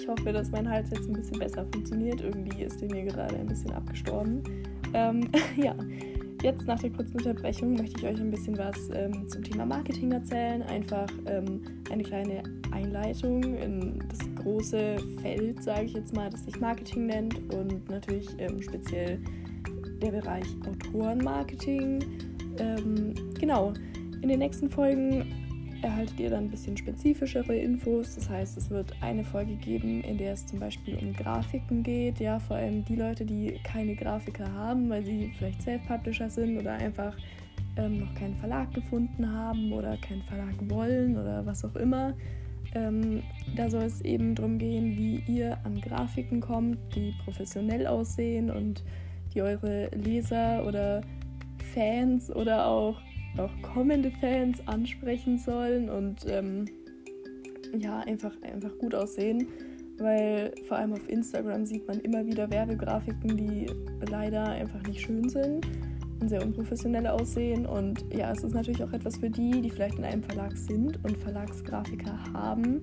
Ich 0.02 0.08
hoffe, 0.08 0.34
dass 0.34 0.50
mein 0.52 0.68
Hals 0.68 0.90
jetzt 0.90 1.08
ein 1.08 1.14
bisschen 1.14 1.38
besser 1.40 1.66
funktioniert. 1.72 2.22
Irgendwie 2.22 2.64
ist 2.64 2.82
der 2.82 2.90
mir 2.92 3.06
gerade 3.06 3.36
ein 3.36 3.46
bisschen 3.46 3.72
abgestorben. 3.72 4.42
Ähm, 4.94 5.30
ja, 5.58 5.76
jetzt 6.42 6.66
nach 6.66 6.80
der 6.80 6.90
kurzen 6.90 7.18
Unterbrechung 7.18 7.74
möchte 7.74 8.00
ich 8.00 8.06
euch 8.06 8.20
ein 8.20 8.32
bisschen 8.32 8.58
was 8.58 8.90
ähm, 8.94 9.28
zum 9.30 9.44
Thema 9.44 9.66
Marketing 9.66 10.12
erzählen. 10.12 10.64
Einfach 10.64 11.08
ähm, 11.28 11.62
eine 11.92 12.04
kleine 12.04 12.42
Einleitung 12.72 13.44
in 13.44 14.00
das 14.10 14.20
große 14.44 14.98
Feld, 15.22 15.64
sage 15.64 15.86
ich 15.86 15.94
jetzt 15.94 16.16
mal, 16.16 16.30
das 16.30 16.46
sich 16.46 16.60
Marketing 16.60 17.06
nennt 17.06 17.54
und 17.54 17.88
natürlich 17.90 18.28
ähm, 18.40 18.62
speziell 18.62 19.20
der 20.02 20.12
Bereich 20.12 20.48
Autorenmarketing. 20.68 22.04
Ähm, 22.58 23.14
genau, 23.40 23.74
in 24.22 24.30
den 24.30 24.40
nächsten 24.40 24.70
Folgen 24.70 25.41
erhaltet 25.82 26.20
ihr 26.20 26.30
dann 26.30 26.46
ein 26.46 26.50
bisschen 26.50 26.78
spezifischere 26.78 27.56
Infos. 27.56 28.16
Das 28.16 28.30
heißt, 28.30 28.58
es 28.58 28.70
wird 28.70 28.94
eine 29.02 29.24
Folge 29.24 29.56
geben, 29.56 30.02
in 30.04 30.18
der 30.18 30.34
es 30.34 30.46
zum 30.46 30.60
Beispiel 30.60 30.98
um 30.98 31.14
Grafiken 31.14 31.84
geht. 31.84 32.20
Ja, 32.20 32.40
vor 32.40 32.58
allem 32.58 32.86
die 32.86 32.96
Leute, 32.96 33.26
die 33.26 33.60
keine 33.64 33.96
Grafiker 33.96 34.52
haben, 34.54 34.90
weil 34.90 35.04
sie 35.04 35.32
vielleicht 35.38 35.62
Self-Publisher 35.62 36.30
sind 36.30 36.60
oder 36.60 36.74
einfach 36.74 37.16
ähm, 37.78 38.00
noch 38.00 38.14
keinen 38.16 38.36
Verlag 38.36 38.74
gefunden 38.74 39.32
haben 39.32 39.72
oder 39.72 39.98
keinen 39.98 40.24
Verlag 40.24 40.56
wollen 40.70 41.18
oder 41.18 41.46
was 41.46 41.64
auch 41.66 41.76
immer. 41.76 42.14
Ähm, 42.74 43.22
da 43.56 43.70
soll 43.70 43.84
es 43.84 44.02
eben 44.02 44.36
darum 44.36 44.58
gehen, 44.58 44.98
wie 44.98 45.24
ihr 45.28 45.58
an 45.66 45.82
Grafiken 45.82 46.40
kommt, 46.40 46.78
die 46.96 47.14
professionell 47.24 47.86
aussehen 47.86 48.50
und 48.50 48.84
die 49.34 49.42
eure 49.42 49.90
Leser 49.90 50.66
oder 50.66 51.02
Fans 51.74 52.34
oder 52.34 52.68
auch, 52.68 53.00
auch 53.38 53.52
kommende 53.62 54.12
Fans 54.12 54.66
ansprechen 54.68 55.38
sollen 55.38 55.90
und 55.90 56.26
ähm, 56.28 56.66
ja, 57.78 58.00
einfach, 58.00 58.34
einfach 58.42 58.78
gut 58.78 58.96
aussehen. 58.96 59.48
Weil 59.98 60.54
vor 60.68 60.78
allem 60.78 60.94
auf 60.94 61.08
Instagram 61.10 61.66
sieht 61.66 61.88
man 61.88 62.00
immer 62.00 62.26
wieder 62.26 62.50
Werbegrafiken, 62.50 63.38
die 63.38 63.68
leider 64.10 64.46
einfach 64.46 64.82
nicht 64.84 65.02
schön 65.02 65.30
sind 65.30 65.68
und 66.20 66.30
sehr 66.30 66.44
unprofessionell 66.44 67.08
aussehen. 67.08 67.66
Und 67.66 68.04
ja, 68.14 68.32
es 68.32 68.44
ist 68.44 68.54
natürlich 68.54 68.84
auch 68.84 68.94
etwas 68.94 69.18
für 69.18 69.30
die, 69.30 69.62
die 69.62 69.70
vielleicht 69.70 70.00
in 70.00 70.06
einem 70.06 70.24
Verlag 70.24 70.58
sind 70.58 71.04
und 71.04 71.18
Verlagsgrafiker 71.18 72.18
haben. 72.34 72.82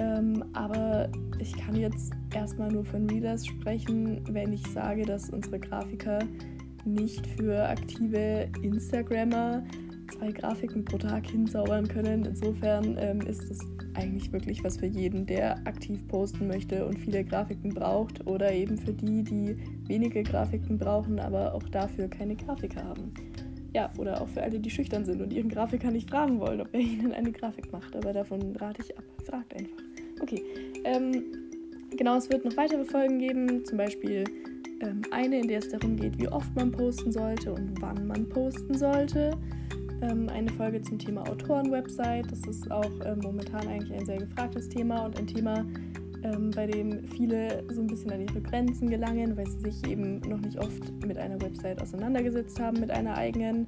Ähm, 0.00 0.44
aber 0.54 1.08
ich 1.38 1.56
kann 1.56 1.76
jetzt 1.76 2.12
erstmal 2.34 2.70
nur 2.70 2.84
von 2.84 3.08
Readers 3.10 3.46
sprechen, 3.46 4.22
wenn 4.30 4.52
ich 4.52 4.66
sage, 4.68 5.04
dass 5.04 5.30
unsere 5.30 5.58
Grafiker 5.58 6.20
nicht 6.86 7.26
für 7.26 7.68
aktive 7.68 8.48
Instagrammer 8.62 9.62
zwei 10.12 10.30
Grafiken 10.30 10.84
pro 10.84 10.98
Tag 10.98 11.26
hinzaubern 11.26 11.86
können. 11.88 12.24
Insofern 12.24 12.96
ähm, 12.98 13.20
ist 13.22 13.50
es 13.50 13.60
eigentlich 13.94 14.32
wirklich 14.32 14.62
was 14.62 14.76
für 14.76 14.86
jeden, 14.86 15.26
der 15.26 15.56
aktiv 15.66 16.06
posten 16.08 16.46
möchte 16.46 16.86
und 16.86 16.98
viele 16.98 17.24
Grafiken 17.24 17.74
braucht 17.74 18.26
oder 18.26 18.52
eben 18.52 18.76
für 18.78 18.92
die, 18.92 19.22
die 19.22 19.56
wenige 19.86 20.22
Grafiken 20.22 20.78
brauchen, 20.78 21.18
aber 21.18 21.54
auch 21.54 21.62
dafür 21.64 22.08
keine 22.08 22.36
Grafiker 22.36 22.84
haben. 22.84 23.12
Ja, 23.74 23.90
oder 23.98 24.20
auch 24.22 24.28
für 24.28 24.42
alle, 24.42 24.58
die 24.58 24.70
schüchtern 24.70 25.04
sind 25.04 25.20
und 25.20 25.32
ihren 25.32 25.48
Grafiker 25.48 25.90
nicht 25.90 26.08
fragen 26.08 26.40
wollen, 26.40 26.60
ob 26.60 26.72
er 26.72 26.80
ihnen 26.80 27.12
eine 27.12 27.32
Grafik 27.32 27.70
macht. 27.72 27.94
Aber 27.94 28.12
davon 28.12 28.56
rate 28.56 28.82
ich 28.82 28.96
ab. 28.96 29.04
Fragt 29.26 29.54
einfach. 29.54 29.82
Okay. 30.22 30.42
Ähm, 30.84 31.24
genau, 31.96 32.16
es 32.16 32.30
wird 32.30 32.44
noch 32.44 32.56
weitere 32.56 32.84
Folgen 32.84 33.18
geben, 33.18 33.64
zum 33.66 33.76
Beispiel 33.76 34.24
ähm, 34.80 35.02
eine, 35.10 35.40
in 35.40 35.48
der 35.48 35.58
es 35.58 35.68
darum 35.68 35.96
geht, 35.96 36.18
wie 36.18 36.28
oft 36.28 36.54
man 36.54 36.70
posten 36.72 37.12
sollte 37.12 37.52
und 37.52 37.80
wann 37.80 38.06
man 38.06 38.28
posten 38.28 38.76
sollte 38.76 39.36
ähm, 40.02 40.28
eine 40.28 40.50
Folge 40.52 40.82
zum 40.82 40.98
Thema 40.98 41.22
Autorenwebsite. 41.28 42.28
Das 42.28 42.40
ist 42.46 42.70
auch 42.70 42.90
ähm, 43.04 43.20
momentan 43.22 43.66
eigentlich 43.68 43.92
ein 43.92 44.06
sehr 44.06 44.18
gefragtes 44.18 44.68
Thema 44.68 45.06
und 45.06 45.18
ein 45.18 45.26
Thema, 45.26 45.64
ähm, 46.22 46.50
bei 46.54 46.66
dem 46.66 47.06
viele 47.08 47.64
so 47.72 47.80
ein 47.80 47.86
bisschen 47.86 48.12
an 48.12 48.20
ihre 48.20 48.40
Grenzen 48.40 48.88
gelangen, 48.88 49.36
weil 49.36 49.46
sie 49.46 49.70
sich 49.70 49.90
eben 49.90 50.20
noch 50.20 50.40
nicht 50.40 50.58
oft 50.58 50.92
mit 51.06 51.18
einer 51.18 51.40
Website 51.40 51.80
auseinandergesetzt 51.80 52.60
haben, 52.60 52.80
mit 52.80 52.90
einer 52.90 53.16
eigenen 53.16 53.66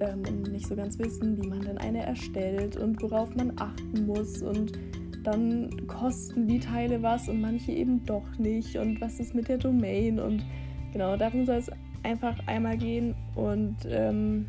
ähm, 0.00 0.22
und 0.28 0.52
nicht 0.52 0.66
so 0.66 0.76
ganz 0.76 0.98
wissen, 0.98 1.40
wie 1.42 1.48
man 1.48 1.60
denn 1.60 1.78
eine 1.78 2.04
erstellt 2.04 2.76
und 2.76 3.00
worauf 3.02 3.34
man 3.34 3.52
achten 3.56 4.06
muss 4.06 4.42
und 4.42 4.72
dann 5.22 5.86
kosten 5.86 6.48
die 6.48 6.60
Teile 6.60 7.02
was 7.02 7.28
und 7.28 7.40
manche 7.40 7.72
eben 7.72 8.04
doch 8.06 8.38
nicht 8.38 8.76
und 8.76 9.00
was 9.00 9.20
ist 9.20 9.34
mit 9.34 9.48
der 9.48 9.58
Domain 9.58 10.18
und 10.18 10.44
genau 10.92 11.16
darum 11.16 11.44
soll 11.44 11.56
es 11.56 11.70
einfach 12.02 12.36
einmal 12.46 12.76
gehen 12.76 13.14
und 13.34 13.76
ähm, 13.88 14.46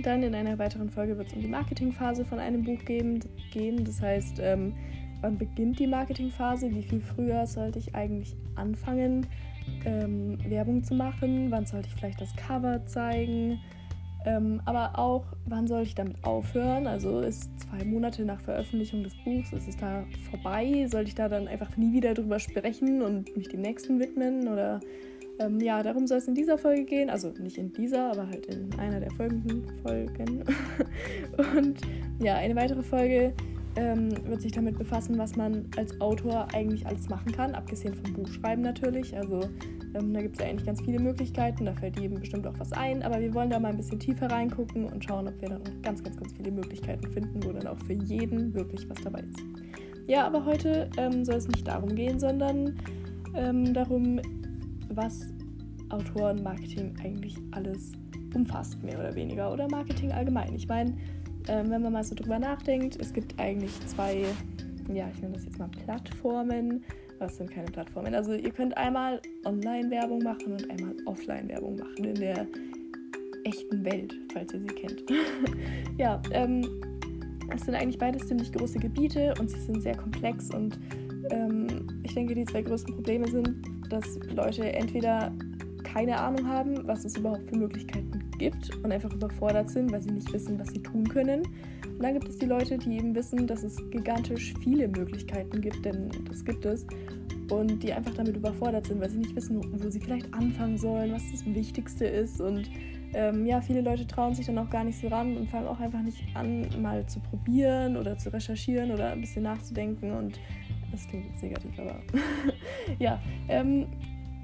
dann 0.00 0.22
in 0.22 0.34
einer 0.34 0.58
weiteren 0.58 0.88
Folge 0.88 1.18
wird 1.18 1.28
es 1.28 1.34
um 1.34 1.42
die 1.42 1.48
Marketingphase 1.48 2.24
von 2.24 2.38
einem 2.38 2.62
Buch 2.62 2.82
geben, 2.84 3.20
gehen. 3.52 3.84
Das 3.84 4.00
heißt, 4.00 4.40
ähm, 4.40 4.74
wann 5.20 5.36
beginnt 5.36 5.78
die 5.78 5.86
Marketingphase? 5.86 6.70
Wie 6.74 6.82
viel 6.82 7.00
früher 7.00 7.46
sollte 7.46 7.78
ich 7.78 7.94
eigentlich 7.94 8.34
anfangen, 8.54 9.26
ähm, 9.84 10.38
Werbung 10.48 10.82
zu 10.82 10.94
machen? 10.94 11.50
Wann 11.50 11.66
sollte 11.66 11.88
ich 11.88 11.94
vielleicht 11.94 12.20
das 12.20 12.34
Cover 12.36 12.84
zeigen? 12.86 13.58
Ähm, 14.24 14.60
aber 14.64 14.98
auch, 14.98 15.24
wann 15.46 15.66
soll 15.66 15.82
ich 15.82 15.94
damit 15.94 16.22
aufhören? 16.24 16.86
Also 16.86 17.20
ist 17.20 17.50
zwei 17.60 17.84
Monate 17.84 18.24
nach 18.24 18.40
Veröffentlichung 18.40 19.02
des 19.02 19.14
Buchs, 19.24 19.52
ist 19.52 19.68
es 19.68 19.76
da 19.76 20.04
vorbei? 20.30 20.86
Sollte 20.88 21.08
ich 21.08 21.14
da 21.14 21.28
dann 21.28 21.48
einfach 21.48 21.76
nie 21.76 21.92
wieder 21.92 22.14
drüber 22.14 22.38
sprechen 22.38 23.02
und 23.02 23.36
mich 23.36 23.48
dem 23.48 23.62
nächsten 23.62 23.98
widmen? 23.98 24.48
Oder 24.48 24.80
ähm, 25.40 25.60
ja, 25.60 25.82
darum 25.82 26.06
soll 26.06 26.18
es 26.18 26.28
in 26.28 26.34
dieser 26.34 26.58
Folge 26.58 26.84
gehen. 26.84 27.10
Also 27.10 27.32
nicht 27.40 27.58
in 27.58 27.72
dieser, 27.72 28.12
aber 28.12 28.28
halt 28.28 28.46
in 28.46 28.68
einer 28.78 29.00
der 29.00 29.10
folgenden 29.12 29.64
Folgen. 29.82 30.44
Und 31.56 31.80
ja, 32.20 32.36
eine 32.36 32.54
weitere 32.54 32.82
Folge 32.82 33.32
ähm, 33.76 34.10
wird 34.26 34.42
sich 34.42 34.52
damit 34.52 34.78
befassen, 34.78 35.18
was 35.18 35.36
man 35.36 35.66
als 35.76 35.98
Autor 36.00 36.46
eigentlich 36.52 36.86
alles 36.86 37.08
machen 37.08 37.32
kann, 37.32 37.54
abgesehen 37.54 37.94
vom 37.94 38.12
Buchschreiben 38.12 38.62
natürlich. 38.62 39.16
Also 39.16 39.40
ähm, 39.94 40.12
da 40.12 40.22
gibt 40.22 40.36
es 40.36 40.44
ja 40.44 40.50
eigentlich 40.50 40.66
ganz 40.66 40.80
viele 40.80 40.98
Möglichkeiten, 40.98 41.66
da 41.66 41.74
fällt 41.74 41.98
jedem 41.98 42.18
bestimmt 42.18 42.46
auch 42.46 42.58
was 42.58 42.72
ein, 42.72 43.02
aber 43.02 43.20
wir 43.20 43.32
wollen 43.34 43.50
da 43.50 43.58
mal 43.58 43.68
ein 43.68 43.76
bisschen 43.76 43.98
tiefer 43.98 44.30
reingucken 44.30 44.86
und 44.86 45.04
schauen, 45.04 45.28
ob 45.28 45.40
wir 45.40 45.48
dann 45.48 45.62
noch 45.62 45.82
ganz, 45.82 46.02
ganz, 46.02 46.16
ganz 46.16 46.32
viele 46.32 46.50
Möglichkeiten 46.50 47.10
finden, 47.12 47.42
wo 47.44 47.52
dann 47.52 47.66
auch 47.66 47.78
für 47.78 47.94
jeden 47.94 48.54
wirklich 48.54 48.88
was 48.88 48.98
dabei 49.02 49.20
ist. 49.20 49.40
Ja, 50.06 50.26
aber 50.26 50.44
heute 50.44 50.90
ähm, 50.96 51.24
soll 51.24 51.36
es 51.36 51.48
nicht 51.48 51.66
darum 51.66 51.94
gehen, 51.94 52.18
sondern 52.18 52.76
ähm, 53.34 53.72
darum, 53.72 54.20
was 54.88 55.32
Autorenmarketing 55.90 56.94
eigentlich 57.02 57.36
alles 57.52 57.92
umfasst, 58.34 58.82
mehr 58.82 58.98
oder 58.98 59.14
weniger. 59.14 59.52
Oder 59.52 59.68
Marketing 59.68 60.10
allgemein. 60.12 60.54
Ich 60.54 60.66
meine, 60.66 60.96
ähm, 61.48 61.70
wenn 61.70 61.82
man 61.82 61.92
mal 61.92 62.04
so 62.04 62.14
drüber 62.14 62.38
nachdenkt, 62.38 63.00
es 63.00 63.12
gibt 63.12 63.38
eigentlich 63.38 63.72
zwei, 63.86 64.24
ja, 64.92 65.08
ich 65.14 65.20
nenne 65.20 65.34
das 65.34 65.44
jetzt 65.44 65.58
mal 65.58 65.68
Plattformen. 65.68 66.84
Was 67.22 67.36
sind 67.36 67.52
keine 67.52 67.70
Plattformen? 67.70 68.16
Also 68.16 68.32
ihr 68.32 68.50
könnt 68.50 68.76
einmal 68.76 69.20
Online-Werbung 69.44 70.24
machen 70.24 70.54
und 70.54 70.68
einmal 70.68 70.96
Offline-Werbung 71.06 71.76
machen 71.76 72.04
in 72.04 72.16
der 72.16 72.48
echten 73.44 73.84
Welt, 73.84 74.12
falls 74.32 74.52
ihr 74.52 74.58
sie 74.58 74.66
kennt. 74.66 75.04
ja, 75.98 76.20
ähm, 76.32 76.66
es 77.54 77.60
sind 77.60 77.76
eigentlich 77.76 77.98
beides 77.98 78.26
ziemlich 78.26 78.50
große 78.52 78.80
Gebiete 78.80 79.34
und 79.38 79.48
sie 79.48 79.60
sind 79.60 79.84
sehr 79.84 79.96
komplex 79.96 80.50
und 80.52 80.80
ähm, 81.30 81.86
ich 82.02 82.12
denke, 82.12 82.34
die 82.34 82.44
zwei 82.44 82.62
größten 82.62 82.92
Probleme 82.92 83.28
sind, 83.28 83.68
dass 83.88 84.18
Leute 84.34 84.72
entweder 84.72 85.32
keine 85.84 86.18
Ahnung 86.18 86.44
haben, 86.48 86.84
was 86.88 87.04
es 87.04 87.16
überhaupt 87.16 87.44
für 87.44 87.56
Möglichkeiten 87.56 88.21
gibt 88.38 88.74
und 88.76 88.92
einfach 88.92 89.12
überfordert 89.12 89.70
sind, 89.70 89.92
weil 89.92 90.02
sie 90.02 90.10
nicht 90.10 90.32
wissen, 90.32 90.58
was 90.58 90.68
sie 90.68 90.82
tun 90.82 91.08
können. 91.08 91.42
Und 91.86 92.02
dann 92.02 92.14
gibt 92.14 92.28
es 92.28 92.38
die 92.38 92.46
Leute, 92.46 92.78
die 92.78 92.96
eben 92.96 93.14
wissen, 93.14 93.46
dass 93.46 93.62
es 93.62 93.76
gigantisch 93.90 94.54
viele 94.60 94.88
Möglichkeiten 94.88 95.60
gibt, 95.60 95.84
denn 95.84 96.08
das 96.28 96.44
gibt 96.44 96.64
es, 96.64 96.86
und 97.52 97.82
die 97.82 97.92
einfach 97.92 98.14
damit 98.14 98.36
überfordert 98.36 98.86
sind, 98.86 99.00
weil 99.00 99.10
sie 99.10 99.18
nicht 99.18 99.34
wissen, 99.36 99.60
wo 99.72 99.90
sie 99.90 100.00
vielleicht 100.00 100.32
anfangen 100.32 100.78
sollen, 100.78 101.12
was 101.12 101.30
das 101.30 101.44
Wichtigste 101.44 102.06
ist. 102.06 102.40
Und 102.40 102.70
ähm, 103.14 103.46
ja, 103.46 103.60
viele 103.60 103.82
Leute 103.82 104.06
trauen 104.06 104.34
sich 104.34 104.46
dann 104.46 104.58
auch 104.58 104.70
gar 104.70 104.84
nicht 104.84 104.98
so 104.98 105.08
ran 105.08 105.36
und 105.36 105.50
fangen 105.50 105.66
auch 105.66 105.80
einfach 105.80 106.00
nicht 106.00 106.24
an, 106.34 106.66
mal 106.80 107.06
zu 107.06 107.20
probieren 107.20 107.96
oder 107.96 108.16
zu 108.16 108.32
recherchieren 108.32 108.90
oder 108.90 109.12
ein 109.12 109.20
bisschen 109.20 109.42
nachzudenken. 109.42 110.12
Und 110.12 110.40
das 110.90 111.06
klingt 111.08 111.26
jetzt 111.26 111.42
negativ, 111.42 111.78
aber 111.78 111.96
ja. 112.98 113.20
Ähm, 113.48 113.86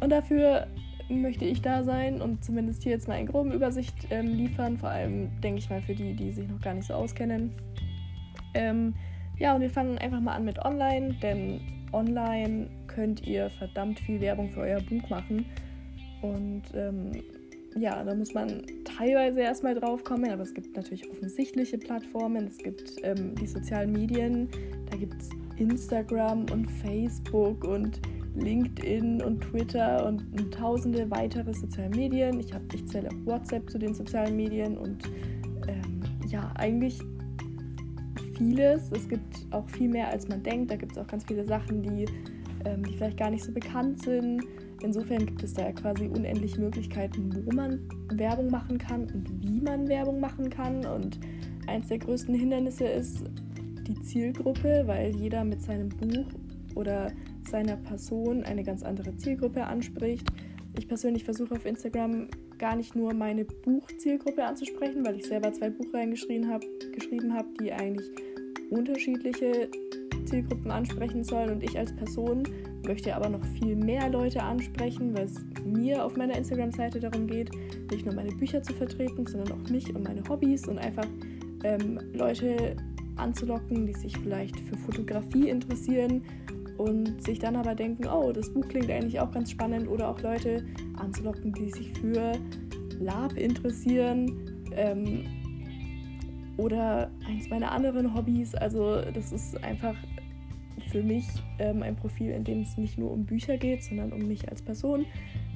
und 0.01 0.11
dafür 0.11 0.67
möchte 1.09 1.45
ich 1.45 1.63
da 1.63 1.85
sein 1.85 2.21
und 2.21 2.45
zumindest 2.45 2.83
hier 2.83 2.93
jetzt 2.93 3.09
mal 3.09 3.15
eine 3.15 3.29
grobe 3.29 3.51
Übersicht 3.51 3.95
ähm, 4.11 4.27
liefern. 4.27 4.79
Vor 4.79 4.91
allem 4.91 5.29
denke 5.41 5.59
ich 5.59 5.71
mal 5.71 5.81
für 5.81 5.95
die, 5.95 6.15
die 6.15 6.33
sich 6.33 6.49
noch 6.49 6.61
gar 6.61 6.75
nicht 6.75 6.87
so 6.87 6.95
auskennen. 6.95 7.53
Ähm, 8.55 8.95
ja, 9.39 9.55
und 9.55 9.61
wir 9.61 9.71
fangen 9.71 9.99
einfach 9.99 10.21
mal 10.21 10.35
an 10.35 10.45
mit 10.45 10.59
Online, 10.59 11.15
denn 11.23 11.61
online 11.93 12.69
könnt 12.87 13.27
ihr 13.27 13.51
verdammt 13.51 14.01
viel 14.01 14.21
Werbung 14.21 14.51
für 14.51 14.61
euer 14.61 14.81
Buch 14.81 15.09
machen. 15.09 15.47
Und 16.23 16.63
ähm, 16.75 17.13
ja, 17.77 18.03
da 18.03 18.15
muss 18.15 18.35
man 18.35 18.63
teilweise 18.85 19.41
erstmal 19.41 19.75
drauf 19.75 20.03
kommen, 20.03 20.31
aber 20.31 20.43
es 20.43 20.53
gibt 20.53 20.77
natürlich 20.77 21.09
offensichtliche 21.11 21.79
Plattformen, 21.79 22.47
es 22.47 22.59
gibt 22.59 22.97
ähm, 23.05 23.35
die 23.37 23.47
sozialen 23.47 23.93
Medien, 23.93 24.49
da 24.91 24.97
gibt 24.97 25.23
es 25.23 25.31
Instagram 25.57 26.47
und 26.51 26.67
Facebook 26.67 27.65
und 27.65 28.01
LinkedIn 28.41 29.23
und 29.23 29.41
Twitter 29.41 30.07
und, 30.07 30.25
tausende 30.53 31.11
weitere 31.11 31.53
soziale 31.53 31.91
Medien. 31.91 32.41
Ich, 32.41 32.53
ich 32.75 32.87
zähle 32.87 33.09
auch 33.09 33.27
WhatsApp 33.27 33.71
zu 33.71 33.79
den 33.79 33.95
sozialen 33.95 34.37
Medien 34.37 34.77
und 34.77 35.05
ähm, 35.69 36.01
ja, 36.29 36.53
eigentlich 36.57 37.01
vieles. 38.37 38.91
Es 38.93 39.09
gibt 39.09 39.47
auch 39.51 39.69
viel 39.69 39.89
mehr, 39.89 40.09
als 40.09 40.29
man 40.29 40.43
denkt. 40.43 40.71
Da 40.71 40.77
gibt 40.77 40.93
es 40.93 40.99
auch 40.99 41.07
ganz 41.07 41.25
viele 41.25 41.45
Sachen, 41.45 41.83
die, 41.83 42.07
ähm, 42.65 42.83
die 42.85 42.97
vielleicht 42.97 43.19
gar 43.19 43.31
nicht 43.31 43.45
so 43.45 43.53
bekannt 43.53 44.03
sind. 44.03 44.43
Insofern 44.83 45.27
gibt 45.27 45.43
es 45.43 45.55
da 45.55 45.63
ja 45.63 45.73
quasi 45.73 46.07
unendlich 46.07 46.57
Möglichkeiten, 46.57 47.31
wo 47.45 47.55
man 47.55 47.81
Werbung 48.13 48.51
machen 48.51 48.79
kann 48.79 49.03
und 49.03 49.43
wie 49.43 49.61
man 49.61 49.89
Werbung 49.89 50.21
machen 50.21 50.49
kann. 50.51 50.87
Und 50.87 51.19
eins 51.67 51.89
der 51.89 51.99
größten 51.99 52.35
Hindernisse 52.35 52.87
ist 52.87 53.25
die 53.89 54.01
Zielgruppe, 54.03 54.85
weil 54.87 55.15
jeder 55.17 55.45
mit 55.45 55.63
seinem 55.63 55.89
Buch 55.89 56.27
oder 56.75 57.11
seiner 57.49 57.77
Person 57.77 58.45
eine 58.45 58.63
ganz 58.63 58.83
andere 58.83 59.17
Zielgruppe 59.17 59.65
anspricht. 59.65 60.27
Ich 60.79 60.87
persönlich 60.87 61.25
versuche 61.25 61.55
auf 61.55 61.67
Instagram 61.67 62.29
gar 62.59 62.77
nicht 62.77 62.95
nur 62.95 63.15
meine 63.15 63.45
Buchzielgruppe 63.45 64.45
anzusprechen, 64.45 65.05
weil 65.05 65.17
ich 65.17 65.27
selber 65.27 65.53
zwei 65.53 65.71
Buchreihen 65.71 66.11
geschrieben 66.11 66.49
habe, 66.49 66.67
hab, 67.35 67.47
die 67.59 67.73
eigentlich 67.73 68.09
unterschiedliche 68.71 69.71
Zielgruppen 70.27 70.71
ansprechen 70.71 71.25
soll 71.25 71.51
und 71.51 71.63
ich 71.63 71.79
als 71.79 71.95
Person 71.97 72.43
möchte 72.87 73.15
aber 73.15 73.29
noch 73.29 73.45
viel 73.59 73.77
mehr 73.77 74.09
Leute 74.11 74.43
ansprechen, 74.43 75.17
weil 75.17 75.25
es 75.25 75.35
mir 75.65 76.05
auf 76.05 76.17
meiner 76.17 76.37
Instagram-Seite 76.37 77.01
darum 77.01 77.27
geht, 77.27 77.51
nicht 77.91 78.05
nur 78.05 78.15
meine 78.15 78.31
Bücher 78.31 78.63
zu 78.63 78.73
vertreten, 78.75 79.27
sondern 79.27 79.53
auch 79.53 79.71
mich 79.71 79.95
und 79.95 80.05
meine 80.05 80.23
Hobbys 80.29 80.69
und 80.69 80.79
einfach 80.79 81.07
ähm, 81.65 81.99
Leute 82.13 82.77
anzulocken, 83.17 83.87
die 83.87 83.95
sich 83.95 84.17
vielleicht 84.17 84.59
für 84.61 84.77
Fotografie 84.77 85.49
interessieren 85.49 86.23
und 86.79 87.23
sich 87.23 87.39
dann 87.39 87.57
aber 87.57 87.75
denken, 87.75 88.07
oh, 88.07 88.33
das 88.33 88.53
Buch 88.53 88.67
klingt 88.69 88.91
eigentlich 88.91 89.21
auch 89.21 89.31
ganz 89.31 89.51
spannend 89.51 89.89
oder 89.89 90.09
auch 90.09 90.21
Leute 90.21 90.65
anzulocken, 90.97 91.53
die 91.53 91.71
sich 91.71 91.93
für 91.99 92.33
Lab 93.01 93.37
interessieren 93.37 94.67
ähm, 94.75 95.25
oder 96.57 97.11
eins 97.27 97.49
meiner 97.51 97.73
anderen 97.73 98.15
Hobbys. 98.15 98.55
Also 98.55 99.03
das 99.13 99.33
ist 99.33 99.63
einfach 99.63 99.95
für 100.91 101.03
mich 101.03 101.27
ähm, 101.59 101.83
ein 101.83 101.97
Profil, 101.97 102.31
in 102.31 102.45
dem 102.45 102.61
es 102.61 102.77
nicht 102.77 102.97
nur 102.97 103.11
um 103.11 103.27
Bücher 103.27 103.57
geht, 103.57 103.83
sondern 103.83 104.13
um 104.13 104.27
mich 104.27 104.49
als 104.49 104.63
Person. 104.63 105.05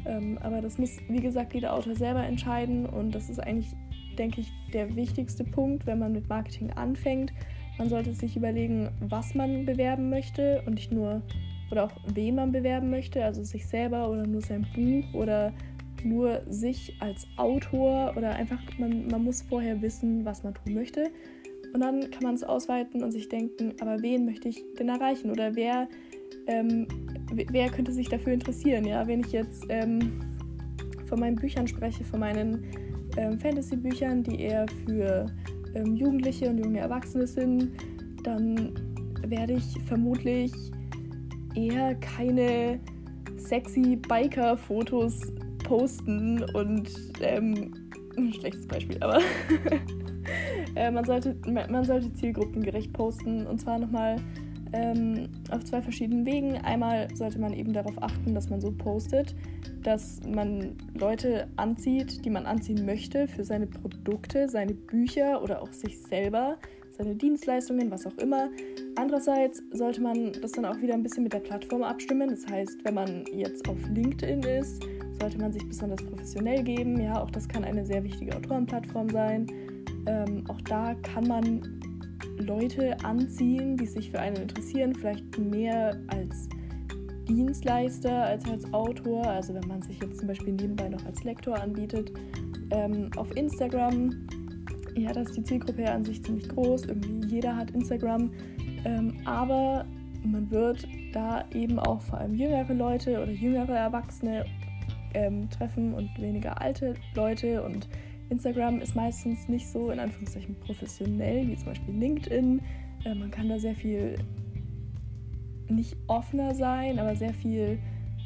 Ähm, 0.05 0.39
aber 0.43 0.61
das 0.61 0.79
muss, 0.79 0.99
wie 1.09 1.21
gesagt, 1.21 1.55
jeder 1.55 1.75
Autor 1.75 1.95
selber 1.95 2.25
entscheiden 2.25 2.87
und 2.87 3.15
das 3.15 3.31
ist 3.31 3.39
eigentlich, 3.39 3.73
denke 4.19 4.41
ich, 4.41 4.53
der 4.73 4.95
wichtigste 4.97 5.45
Punkt, 5.45 5.87
wenn 5.87 5.99
man 5.99 6.13
mit 6.13 6.29
Marketing 6.29 6.71
anfängt. 6.73 7.33
Man 7.79 7.89
sollte 7.89 8.13
sich 8.13 8.37
überlegen, 8.37 8.91
was 9.01 9.35
man 9.35 9.65
bewerben 9.65 10.11
möchte 10.11 10.63
und 10.67 10.75
nicht 10.75 10.93
nur, 10.93 11.23
oder 11.71 11.85
auch 11.85 11.93
wen 12.15 12.35
man 12.35 12.53
bewerben 12.53 12.91
möchte, 12.91 13.25
also 13.25 13.43
sich 13.43 13.67
selber 13.67 14.11
oder 14.11 14.27
nur 14.27 14.43
sein 14.43 14.67
Buch 14.75 15.15
oder 15.15 15.53
nur 16.05 16.43
sich 16.49 16.95
als 17.01 17.27
Autor 17.37 18.15
oder 18.17 18.35
einfach, 18.35 18.61
man, 18.79 19.07
man 19.07 19.25
muss 19.25 19.43
vorher 19.43 19.81
wissen, 19.83 20.25
was 20.25 20.43
man 20.43 20.55
tun 20.55 20.75
möchte. 20.75 21.11
Und 21.73 21.81
dann 21.81 22.11
kann 22.11 22.23
man 22.23 22.35
es 22.35 22.45
ausweiten 22.45 23.03
und 23.03 23.13
sich 23.13 23.29
denken, 23.29 23.73
aber 23.81 24.03
wen 24.03 24.27
möchte 24.27 24.49
ich 24.49 24.63
denn 24.79 24.89
erreichen? 24.89 25.31
Oder 25.31 25.55
wer, 25.57 25.89
ähm, 26.47 26.87
wer 27.33 27.71
könnte 27.71 27.93
sich 27.93 28.09
dafür 28.09 28.35
interessieren? 28.35 28.85
Ja, 28.85 29.07
wenn 29.07 29.21
ich 29.21 29.33
jetzt 29.33 29.65
ähm, 29.71 30.21
von 31.07 31.21
meinen 31.21 31.37
Büchern 31.37 31.67
spreche, 31.67 32.05
von 32.05 32.21
meinen 32.21 32.65
ähm, 33.17 33.39
Fantasy-Büchern, 33.39 34.23
die 34.23 34.41
eher 34.41 34.67
für 34.85 35.27
ähm, 35.75 35.95
Jugendliche 35.97 36.49
und 36.49 36.59
junge 36.59 36.81
Erwachsene 36.81 37.27
sind, 37.27 37.71
dann 38.23 38.73
werde 39.27 39.55
ich 39.55 39.81
vermutlich 39.87 40.53
eher 41.55 41.95
keine 41.97 42.81
sexy 43.37 43.97
Biker-Fotos 43.97 45.33
posten 45.65 46.43
und 46.55 46.91
ähm, 47.21 47.73
ein 48.17 48.33
schlechtes 48.41 48.67
Beispiel, 48.67 48.99
aber 49.01 49.21
äh, 50.75 50.91
man, 50.91 51.05
sollte, 51.05 51.37
man 51.47 51.85
sollte 51.85 52.13
zielgruppengerecht 52.15 52.93
posten. 52.93 53.47
Und 53.47 53.61
zwar 53.61 53.79
nochmal 53.79 54.17
ähm, 54.73 55.29
auf 55.51 55.65
zwei 55.65 55.83
verschiedenen 55.83 56.25
Wegen. 56.27 56.57
Einmal 56.59 57.09
sollte 57.15 57.39
man 57.39 57.53
eben 57.53 57.73
darauf 57.73 58.03
achten, 58.03 58.35
dass 58.35 58.51
man 58.51 58.61
so 58.61 58.71
postet, 58.71 59.35
dass 59.83 60.21
man 60.27 60.77
Leute 60.95 61.49
anzieht, 61.57 62.25
die 62.25 62.31
man 62.31 62.47
anziehen 62.47 62.85
möchte 62.87 63.29
für 63.29 63.45
seine 63.45 63.67
Produkte, 63.67 64.49
seine 64.49 64.75
Bücher 64.75 65.43
oder 65.43 65.63
auch 65.63 65.73
sich 65.73 66.01
selber, 66.01 66.57
seine 66.97 67.15
Dienstleistungen, 67.15 67.91
was 67.91 68.07
auch 68.07 68.17
immer. 68.19 68.51
Andererseits 68.97 69.63
sollte 69.73 70.01
man 70.01 70.33
das 70.41 70.53
dann 70.53 70.65
auch 70.65 70.81
wieder 70.81 70.95
ein 70.95 71.03
bisschen 71.03 71.25
mit 71.25 71.33
der 71.33 71.41
Plattform 71.41 71.83
abstimmen. 71.83 72.29
Das 72.31 72.47
heißt, 72.47 72.85
wenn 72.85 72.95
man 72.95 73.25
jetzt 73.33 73.69
auf 73.69 73.79
LinkedIn 73.93 74.43
ist, 74.43 74.83
sollte 75.21 75.39
man 75.39 75.53
sich 75.53 75.67
besonders 75.67 76.03
professionell 76.05 76.63
geben. 76.63 77.01
Ja, 77.01 77.23
auch 77.23 77.31
das 77.31 77.49
kann 77.49 77.65
eine 77.65 77.85
sehr 77.87 78.05
wichtige 78.05 78.37
Autorenplattform 78.37 79.09
sein. 79.11 79.47
Ähm, 80.07 80.45
auch 80.49 80.61
da 80.63 80.95
kann 81.03 81.27
man 81.29 81.81
Leute 82.39 82.97
anziehen, 83.05 83.77
die 83.77 83.87
sich 83.87 84.11
für 84.11 84.21
einen 84.21 84.37
interessieren, 84.37 84.95
vielleicht 84.95 85.39
mehr 85.39 85.99
als 86.09 86.49
Dienstleister 87.29 88.25
als 88.25 88.49
als 88.49 88.73
Autor. 88.73 89.27
Also 89.27 89.55
wenn 89.55 89.67
man 89.69 89.83
sich 89.83 90.01
jetzt 90.01 90.19
zum 90.19 90.29
Beispiel 90.29 90.55
nebenbei 90.55 90.89
noch 90.89 91.05
als 91.07 91.25
Lektor 91.25 91.61
anbietet. 91.61 92.13
Ähm, 92.71 93.11
auf 93.17 93.35
Instagram, 93.37 94.27
ja, 94.97 95.13
da 95.13 95.23
ist 95.23 95.37
die 95.37 95.43
Zielgruppe 95.43 95.83
ja 95.83 95.95
an 95.95 96.05
sich 96.05 96.23
ziemlich 96.23 96.49
groß. 96.49 96.87
Irgendwie 96.87 97.27
jeder 97.27 97.57
hat 97.57 97.71
Instagram. 97.73 98.31
Ähm, 98.85 99.17
aber 99.25 99.87
man 100.25 100.51
wird 100.51 100.87
da 101.13 101.45
eben 101.53 101.79
auch 101.79 102.01
vor 102.01 102.19
allem 102.19 102.35
jüngere 102.35 102.73
Leute 102.73 103.23
oder 103.23 103.33
jüngere 103.33 103.77
Erwachsene 103.77 104.45
ähm, 105.15 105.49
treffen 105.51 105.95
und 105.95 106.11
weniger 106.21 106.61
alte 106.61 106.95
Leute. 107.15 107.63
Und 107.63 107.89
Instagram 108.33 108.81
ist 108.81 108.97
meistens 108.97 109.49
nicht 109.49 109.69
so 109.69 109.91
in 109.91 110.01
Anführungszeichen 110.01 110.57
professionell 110.61 111.47
wie 111.49 111.57
zum 111.57 111.67
Beispiel 111.67 111.95
LinkedIn. 111.95 112.61
Äh, 113.05 113.15
man 113.15 113.31
kann 113.31 113.49
da 113.49 113.59
sehr 113.59 113.75
viel 113.75 114.17
nicht 115.69 115.97
offener 116.07 116.55
sein, 116.55 116.99
aber 116.99 117.15
sehr 117.15 117.35
viel 117.35 117.79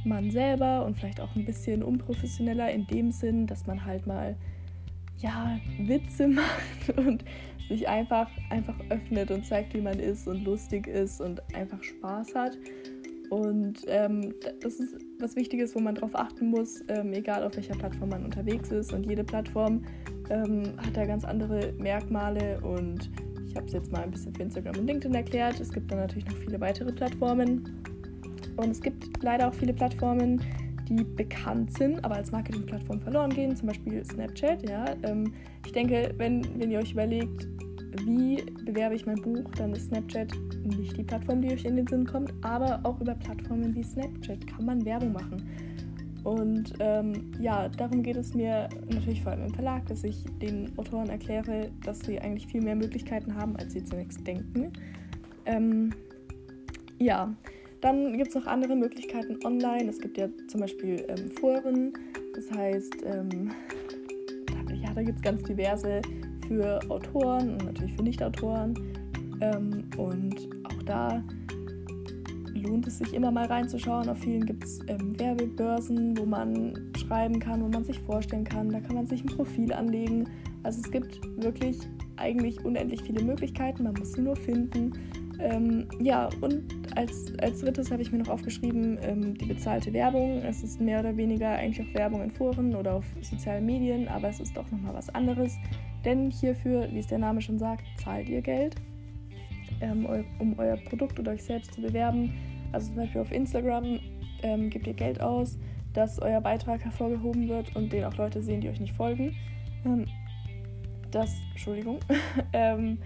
man 0.04 0.30
selber 0.30 0.84
und 0.86 0.96
vielleicht 0.96 1.20
auch 1.20 1.34
ein 1.34 1.44
bisschen 1.44 1.82
unprofessioneller 1.82 2.70
in 2.70 2.86
dem 2.86 3.10
Sinn, 3.10 3.46
dass 3.46 3.66
man 3.66 3.84
halt 3.84 4.06
mal 4.06 4.36
ja, 5.18 5.58
Witze 5.78 6.28
macht 6.28 6.96
und 6.96 7.24
sich 7.68 7.88
einfach, 7.88 8.30
einfach 8.50 8.78
öffnet 8.90 9.32
und 9.32 9.44
zeigt, 9.44 9.74
wie 9.74 9.80
man 9.80 9.98
ist 9.98 10.28
und 10.28 10.44
lustig 10.44 10.86
ist 10.86 11.20
und 11.20 11.42
einfach 11.54 11.82
Spaß 11.82 12.34
hat. 12.36 12.56
Und 13.30 13.78
ähm, 13.86 14.34
das 14.60 14.80
ist 14.80 14.96
was 15.18 15.36
Wichtiges, 15.36 15.74
wo 15.74 15.80
man 15.80 15.94
darauf 15.94 16.14
achten 16.14 16.50
muss, 16.50 16.82
ähm, 16.88 17.12
egal 17.12 17.42
auf 17.44 17.56
welcher 17.56 17.74
Plattform 17.74 18.10
man 18.10 18.24
unterwegs 18.24 18.70
ist. 18.70 18.92
Und 18.92 19.06
jede 19.06 19.24
Plattform 19.24 19.82
ähm, 20.30 20.74
hat 20.78 20.96
da 20.96 21.04
ganz 21.04 21.24
andere 21.24 21.72
Merkmale. 21.78 22.60
Und 22.60 23.10
ich 23.46 23.56
habe 23.56 23.66
es 23.66 23.72
jetzt 23.72 23.92
mal 23.92 24.02
ein 24.02 24.10
bisschen 24.10 24.34
für 24.34 24.42
Instagram 24.42 24.76
und 24.78 24.86
LinkedIn 24.86 25.14
erklärt. 25.14 25.60
Es 25.60 25.72
gibt 25.72 25.90
dann 25.90 25.98
natürlich 25.98 26.26
noch 26.26 26.36
viele 26.36 26.60
weitere 26.60 26.92
Plattformen. 26.92 27.82
Und 28.56 28.70
es 28.70 28.80
gibt 28.80 29.22
leider 29.22 29.48
auch 29.48 29.54
viele 29.54 29.72
Plattformen, 29.72 30.40
die 30.88 31.02
bekannt 31.02 31.76
sind, 31.76 32.04
aber 32.04 32.16
als 32.16 32.30
Marketingplattform 32.30 33.00
verloren 33.00 33.30
gehen, 33.30 33.56
zum 33.56 33.68
Beispiel 33.68 34.04
Snapchat. 34.04 34.68
Ja. 34.68 34.94
Ähm, 35.02 35.32
ich 35.64 35.72
denke, 35.72 36.14
wenn, 36.16 36.46
wenn 36.60 36.70
ihr 36.70 36.78
euch 36.78 36.92
überlegt, 36.92 37.48
wie 38.04 38.42
bewerbe 38.64 38.94
ich 38.94 39.06
mein 39.06 39.20
Buch, 39.20 39.50
dann 39.56 39.72
ist 39.72 39.88
Snapchat 39.88 40.32
nicht 40.64 40.96
die 40.96 41.04
Plattform, 41.04 41.42
die 41.42 41.52
euch 41.52 41.64
in 41.64 41.76
den 41.76 41.86
Sinn 41.86 42.06
kommt, 42.06 42.32
aber 42.42 42.80
auch 42.82 43.00
über 43.00 43.14
Plattformen 43.14 43.74
wie 43.74 43.82
Snapchat 43.82 44.46
kann 44.46 44.66
man 44.66 44.84
Werbung 44.84 45.12
machen. 45.12 45.42
Und 46.24 46.72
ähm, 46.80 47.30
ja, 47.38 47.68
darum 47.68 48.02
geht 48.02 48.16
es 48.16 48.34
mir 48.34 48.68
natürlich 48.88 49.22
vor 49.22 49.30
allem 49.30 49.44
im 49.44 49.54
Verlag, 49.54 49.86
dass 49.86 50.02
ich 50.02 50.24
den 50.42 50.76
Autoren 50.76 51.08
erkläre, 51.08 51.70
dass 51.84 52.00
sie 52.00 52.18
eigentlich 52.18 52.48
viel 52.48 52.62
mehr 52.62 52.74
Möglichkeiten 52.74 53.32
haben, 53.36 53.56
als 53.56 53.74
sie 53.74 53.84
zunächst 53.84 54.26
denken. 54.26 54.72
Ähm, 55.44 55.92
ja, 56.98 57.32
dann 57.80 58.16
gibt 58.16 58.30
es 58.30 58.34
noch 58.34 58.46
andere 58.46 58.74
Möglichkeiten 58.74 59.38
online. 59.44 59.88
Es 59.88 60.00
gibt 60.00 60.18
ja 60.18 60.28
zum 60.48 60.62
Beispiel 60.62 61.06
ähm, 61.08 61.30
Foren, 61.30 61.92
das 62.34 62.50
heißt, 62.50 62.96
ähm, 63.04 63.52
da, 64.46 64.74
ja, 64.82 64.92
da 64.94 65.02
gibt 65.04 65.18
es 65.18 65.22
ganz 65.22 65.44
diverse 65.44 66.02
für 66.46 66.80
Autoren 66.88 67.50
und 67.50 67.64
natürlich 67.64 67.94
für 67.94 68.02
Nicht-Autoren. 68.02 68.74
Ähm, 69.40 69.84
und 69.96 70.48
auch 70.64 70.82
da 70.84 71.22
lohnt 72.54 72.86
es 72.86 72.98
sich 72.98 73.12
immer 73.14 73.30
mal 73.30 73.46
reinzuschauen. 73.46 74.08
Auf 74.08 74.18
vielen 74.18 74.44
gibt 74.44 74.64
es 74.64 74.80
ähm, 74.88 75.18
Werbebörsen, 75.18 76.16
wo 76.18 76.24
man 76.24 76.92
schreiben 76.96 77.38
kann, 77.38 77.62
wo 77.62 77.68
man 77.68 77.84
sich 77.84 77.98
vorstellen 78.00 78.44
kann. 78.44 78.70
Da 78.70 78.80
kann 78.80 78.96
man 78.96 79.06
sich 79.06 79.22
ein 79.22 79.28
Profil 79.28 79.72
anlegen. 79.72 80.28
Also 80.62 80.80
es 80.80 80.90
gibt 80.90 81.20
wirklich 81.36 81.78
eigentlich 82.16 82.64
unendlich 82.64 83.02
viele 83.02 83.22
Möglichkeiten. 83.22 83.84
Man 83.84 83.94
muss 83.94 84.12
sie 84.12 84.22
nur 84.22 84.36
finden. 84.36 84.92
Ähm, 85.38 85.86
ja, 86.00 86.28
und 86.40 86.62
als, 86.96 87.32
als 87.40 87.60
drittes 87.60 87.90
habe 87.90 88.02
ich 88.02 88.10
mir 88.10 88.18
noch 88.18 88.28
aufgeschrieben, 88.28 88.98
ähm, 89.02 89.34
die 89.34 89.44
bezahlte 89.44 89.92
Werbung. 89.92 90.42
Es 90.42 90.62
ist 90.62 90.80
mehr 90.80 91.00
oder 91.00 91.16
weniger 91.16 91.50
eigentlich 91.50 91.86
auch 91.86 91.94
Werbung 91.94 92.22
in 92.22 92.30
Foren 92.30 92.74
oder 92.74 92.94
auf 92.94 93.04
sozialen 93.20 93.66
Medien, 93.66 94.08
aber 94.08 94.28
es 94.28 94.40
ist 94.40 94.56
doch 94.56 94.70
nochmal 94.70 94.94
was 94.94 95.14
anderes. 95.14 95.56
Denn 96.06 96.30
hierfür, 96.30 96.88
wie 96.92 97.00
es 97.00 97.08
der 97.08 97.18
Name 97.18 97.42
schon 97.42 97.58
sagt, 97.58 97.84
zahlt 97.98 98.28
ihr 98.28 98.40
Geld, 98.40 98.76
ähm, 99.80 100.06
um 100.38 100.56
euer 100.56 100.76
Produkt 100.76 101.18
oder 101.18 101.32
euch 101.32 101.42
selbst 101.42 101.74
zu 101.74 101.82
bewerben. 101.82 102.32
Also 102.72 102.86
zum 102.88 102.96
Beispiel 102.96 103.20
auf 103.20 103.32
Instagram 103.32 103.98
ähm, 104.42 104.70
gebt 104.70 104.86
ihr 104.86 104.94
Geld 104.94 105.20
aus, 105.20 105.58
dass 105.92 106.20
euer 106.20 106.40
Beitrag 106.40 106.84
hervorgehoben 106.84 107.48
wird 107.48 107.74
und 107.74 107.92
den 107.92 108.04
auch 108.04 108.16
Leute 108.16 108.40
sehen, 108.40 108.60
die 108.60 108.68
euch 108.68 108.78
nicht 108.78 108.94
folgen. 108.94 109.34
Ähm, 109.84 110.06
das, 111.10 111.34
Entschuldigung, 111.50 111.98
ähm, 112.52 112.98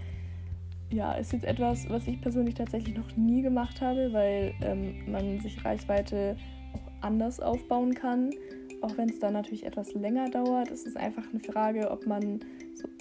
ja, 0.91 1.13
ist 1.13 1.33
jetzt 1.33 1.45
etwas, 1.45 1.89
was 1.89 2.05
ich 2.07 2.21
persönlich 2.21 2.53
tatsächlich 2.53 2.95
noch 2.95 3.15
nie 3.15 3.41
gemacht 3.41 3.81
habe, 3.81 4.13
weil 4.13 4.53
ähm, 4.61 5.11
man 5.11 5.39
sich 5.39 5.65
Reichweite 5.65 6.35
auch 6.73 7.03
anders 7.03 7.39
aufbauen 7.39 7.95
kann. 7.95 8.29
Auch 8.81 8.97
wenn 8.97 9.09
es 9.09 9.19
dann 9.19 9.33
natürlich 9.33 9.65
etwas 9.65 9.93
länger 9.93 10.29
dauert, 10.29 10.69
ist 10.71 10.87
es 10.87 10.95
einfach 10.95 11.23
eine 11.31 11.39
Frage, 11.39 11.91
ob 11.91 12.07
man 12.07 12.39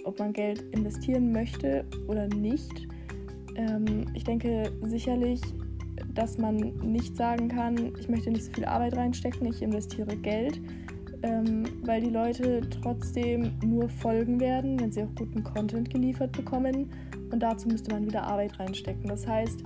ob 0.04 0.18
man 0.18 0.32
Geld 0.32 0.62
investieren 0.72 1.32
möchte 1.32 1.84
oder 2.08 2.28
nicht. 2.28 2.88
Ähm, 3.56 4.06
ich 4.14 4.24
denke 4.24 4.72
sicherlich, 4.82 5.40
dass 6.14 6.38
man 6.38 6.56
nicht 6.82 7.16
sagen 7.16 7.48
kann, 7.48 7.92
ich 7.98 8.08
möchte 8.08 8.30
nicht 8.30 8.44
so 8.44 8.52
viel 8.52 8.64
Arbeit 8.64 8.96
reinstecken, 8.96 9.46
ich 9.46 9.62
investiere 9.62 10.16
Geld, 10.16 10.60
ähm, 11.22 11.64
weil 11.82 12.00
die 12.00 12.10
Leute 12.10 12.62
trotzdem 12.82 13.52
nur 13.64 13.88
folgen 13.88 14.40
werden, 14.40 14.80
wenn 14.80 14.90
sie 14.90 15.02
auch 15.02 15.14
guten 15.16 15.42
Content 15.44 15.90
geliefert 15.90 16.32
bekommen. 16.32 16.90
Und 17.30 17.40
dazu 17.40 17.68
müsste 17.68 17.92
man 17.92 18.06
wieder 18.06 18.24
Arbeit 18.24 18.58
reinstecken. 18.58 19.08
Das 19.08 19.26
heißt, 19.26 19.64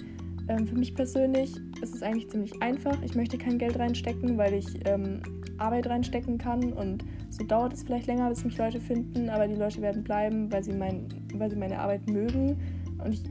Ähm, 0.48 0.66
für 0.66 0.74
mich 0.74 0.94
persönlich 0.94 1.56
ist 1.80 1.94
es 1.94 2.02
eigentlich 2.02 2.28
ziemlich 2.28 2.60
einfach. 2.62 3.00
Ich 3.02 3.14
möchte 3.14 3.38
kein 3.38 3.58
Geld 3.58 3.78
reinstecken, 3.78 4.36
weil 4.36 4.54
ich 4.54 4.66
ähm, 4.84 5.22
Arbeit 5.58 5.86
reinstecken 5.86 6.38
kann 6.38 6.72
und 6.72 7.04
so 7.30 7.44
dauert 7.44 7.72
es 7.72 7.82
vielleicht 7.82 8.06
länger, 8.06 8.28
bis 8.28 8.44
mich 8.44 8.58
Leute 8.58 8.80
finden, 8.80 9.28
aber 9.28 9.48
die 9.48 9.54
Leute 9.54 9.80
werden 9.80 10.04
bleiben, 10.04 10.52
weil 10.52 10.62
sie, 10.62 10.72
mein, 10.72 11.08
weil 11.34 11.50
sie 11.50 11.56
meine 11.56 11.78
Arbeit 11.78 12.08
mögen 12.08 12.56
und 13.04 13.12
ich 13.12 13.22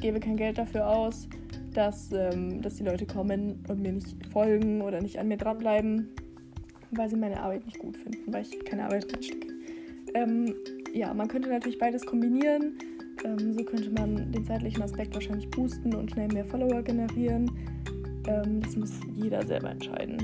gebe 0.00 0.20
kein 0.20 0.36
Geld 0.36 0.58
dafür 0.58 0.88
aus, 0.88 1.28
dass, 1.74 2.10
ähm, 2.12 2.62
dass 2.62 2.76
die 2.76 2.84
Leute 2.84 3.06
kommen 3.06 3.64
und 3.68 3.82
mir 3.82 3.92
nicht 3.92 4.26
folgen 4.32 4.80
oder 4.80 5.00
nicht 5.00 5.18
an 5.18 5.28
mir 5.28 5.36
dranbleiben, 5.36 6.08
weil 6.92 7.08
sie 7.08 7.16
meine 7.16 7.40
Arbeit 7.40 7.66
nicht 7.66 7.78
gut 7.78 7.96
finden, 7.96 8.32
weil 8.32 8.42
ich 8.42 8.64
keine 8.64 8.84
Arbeit 8.84 9.12
reinstecke. 9.12 9.48
Ähm, 10.14 10.54
ja, 10.94 11.12
man 11.12 11.28
könnte 11.28 11.48
natürlich 11.48 11.78
beides 11.78 12.06
kombinieren. 12.06 12.78
Ähm, 13.24 13.52
so 13.54 13.64
könnte 13.64 13.90
man 13.90 14.32
den 14.32 14.44
zeitlichen 14.44 14.82
Aspekt 14.82 15.14
wahrscheinlich 15.14 15.48
boosten 15.50 15.94
und 15.94 16.10
schnell 16.10 16.28
mehr 16.28 16.44
Follower 16.44 16.82
generieren. 16.82 17.50
Ähm, 18.26 18.60
das 18.60 18.76
muss 18.76 18.92
jeder 19.14 19.44
selber 19.44 19.70
entscheiden. 19.70 20.18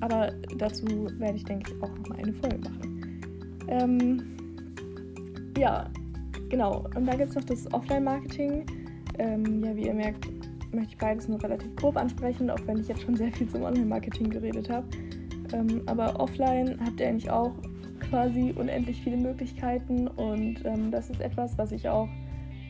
Aber 0.00 0.32
dazu 0.56 0.86
werde 1.18 1.36
ich, 1.36 1.44
denke 1.44 1.72
ich, 1.72 1.82
auch 1.82 1.94
nochmal 1.96 2.18
eine 2.18 2.32
Folge 2.34 2.58
machen. 2.58 3.20
Ähm, 3.68 4.22
ja, 5.58 5.90
genau. 6.48 6.86
Und 6.94 7.06
da 7.06 7.16
gibt 7.16 7.30
es 7.30 7.34
noch 7.34 7.44
das 7.44 7.72
Offline-Marketing. 7.72 8.64
Ähm, 9.18 9.64
ja, 9.64 9.76
wie 9.76 9.86
ihr 9.86 9.94
merkt, 9.94 10.28
möchte 10.72 10.92
ich 10.92 10.98
beides 10.98 11.28
nur 11.28 11.42
relativ 11.42 11.74
grob 11.76 11.96
ansprechen, 11.96 12.50
auch 12.50 12.60
wenn 12.66 12.78
ich 12.78 12.88
jetzt 12.88 13.02
schon 13.02 13.16
sehr 13.16 13.32
viel 13.32 13.48
zum 13.48 13.62
Online-Marketing 13.62 14.30
geredet 14.30 14.70
habe. 14.70 14.86
Ähm, 15.52 15.82
aber 15.86 16.18
offline 16.20 16.78
habt 16.84 17.00
ihr 17.00 17.08
eigentlich 17.08 17.30
auch 17.30 17.52
quasi 18.10 18.54
unendlich 18.56 19.02
viele 19.02 19.16
Möglichkeiten 19.16 20.08
und 20.08 20.64
ähm, 20.64 20.90
das 20.90 21.10
ist 21.10 21.20
etwas, 21.20 21.56
was 21.58 21.72
ich 21.72 21.88
auch 21.88 22.08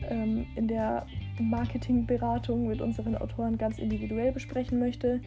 ähm, 0.09 0.45
in 0.55 0.67
der 0.67 1.05
Marketingberatung 1.39 2.67
mit 2.67 2.81
unseren 2.81 3.15
Autoren 3.15 3.57
ganz 3.57 3.79
individuell 3.79 4.31
besprechen 4.31 4.79
möchte, 4.79 5.21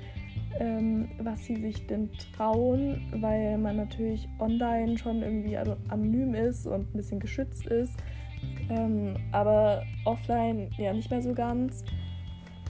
ähm, 0.59 1.09
was 1.18 1.45
sie 1.45 1.57
sich 1.57 1.87
denn 1.87 2.11
trauen, 2.37 3.01
weil 3.14 3.59
man 3.59 3.77
natürlich 3.77 4.29
online 4.38 4.99
schon 4.99 5.23
irgendwie 5.23 5.57
anonym 5.57 6.35
ist 6.35 6.66
und 6.66 6.92
ein 6.92 6.97
bisschen 6.97 7.21
geschützt 7.21 7.66
ist, 7.66 7.97
ähm, 8.71 9.16
aber 9.33 9.83
offline 10.05 10.71
ja 10.77 10.92
nicht 10.92 11.11
mehr 11.11 11.23
so 11.23 11.33
ganz. 11.33 11.85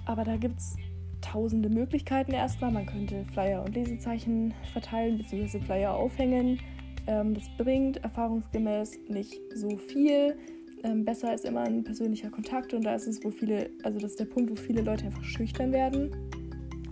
Aber 0.05 0.25
da 0.25 0.37
gibt 0.37 0.59
es 0.59 0.77
tausende 1.21 1.69
Möglichkeiten 1.69 2.33
erstmal. 2.33 2.73
Man 2.73 2.87
könnte 2.87 3.25
Flyer 3.33 3.65
und 3.65 3.75
Lesezeichen 3.75 4.53
verteilen 4.73 5.19
bzw. 5.19 5.61
Flyer 5.61 5.95
aufhängen. 5.95 6.59
Ähm, 7.07 7.35
das 7.35 7.49
bringt 7.57 7.99
erfahrungsgemäß 7.99 8.99
nicht 9.09 9.41
so 9.55 9.77
viel. 9.77 10.37
Ähm, 10.85 11.05
besser 11.05 11.35
ist 11.35 11.45
immer 11.45 11.61
ein 11.61 11.85
persönlicher 11.85 12.31
Kontakt 12.31 12.75
und 12.75 12.85
da 12.85 12.95
ist 12.95 13.07
es, 13.07 13.23
wo 13.25 13.31
viele, 13.31 13.71
also 13.85 13.99
das 13.99 14.13
ist 14.13 14.21
der 14.21 14.25
Punkt, 14.25 14.51
wo 14.51 14.57
viele 14.57 14.83
Leute 14.83 15.07
einfach 15.07 15.23
schüchtern 15.23 15.73
werden. 15.73 16.11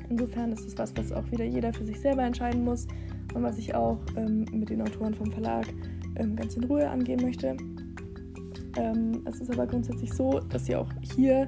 Insofern 0.09 0.53
ist 0.53 0.66
es 0.66 0.79
was, 0.79 0.96
was 0.96 1.12
auch 1.12 1.31
wieder 1.31 1.44
jeder 1.44 1.72
für 1.72 1.85
sich 1.85 1.98
selber 2.00 2.22
entscheiden 2.22 2.64
muss 2.64 2.87
und 3.35 3.42
was 3.42 3.59
ich 3.59 3.74
auch 3.74 3.98
ähm, 4.16 4.44
mit 4.53 4.70
den 4.70 4.83
Autoren 4.83 5.14
vom 5.14 5.31
Verlag 5.31 5.66
ähm, 6.16 6.37
ganz 6.37 6.57
in 6.57 6.64
Ruhe 6.64 6.88
angehen 6.88 7.20
möchte. 7.22 7.57
Ähm, 8.76 9.22
es 9.24 9.40
ist 9.40 9.50
aber 9.50 9.66
grundsätzlich 9.66 10.12
so, 10.12 10.38
dass 10.38 10.68
ihr 10.68 10.81
auch 10.81 10.90
hier 11.14 11.46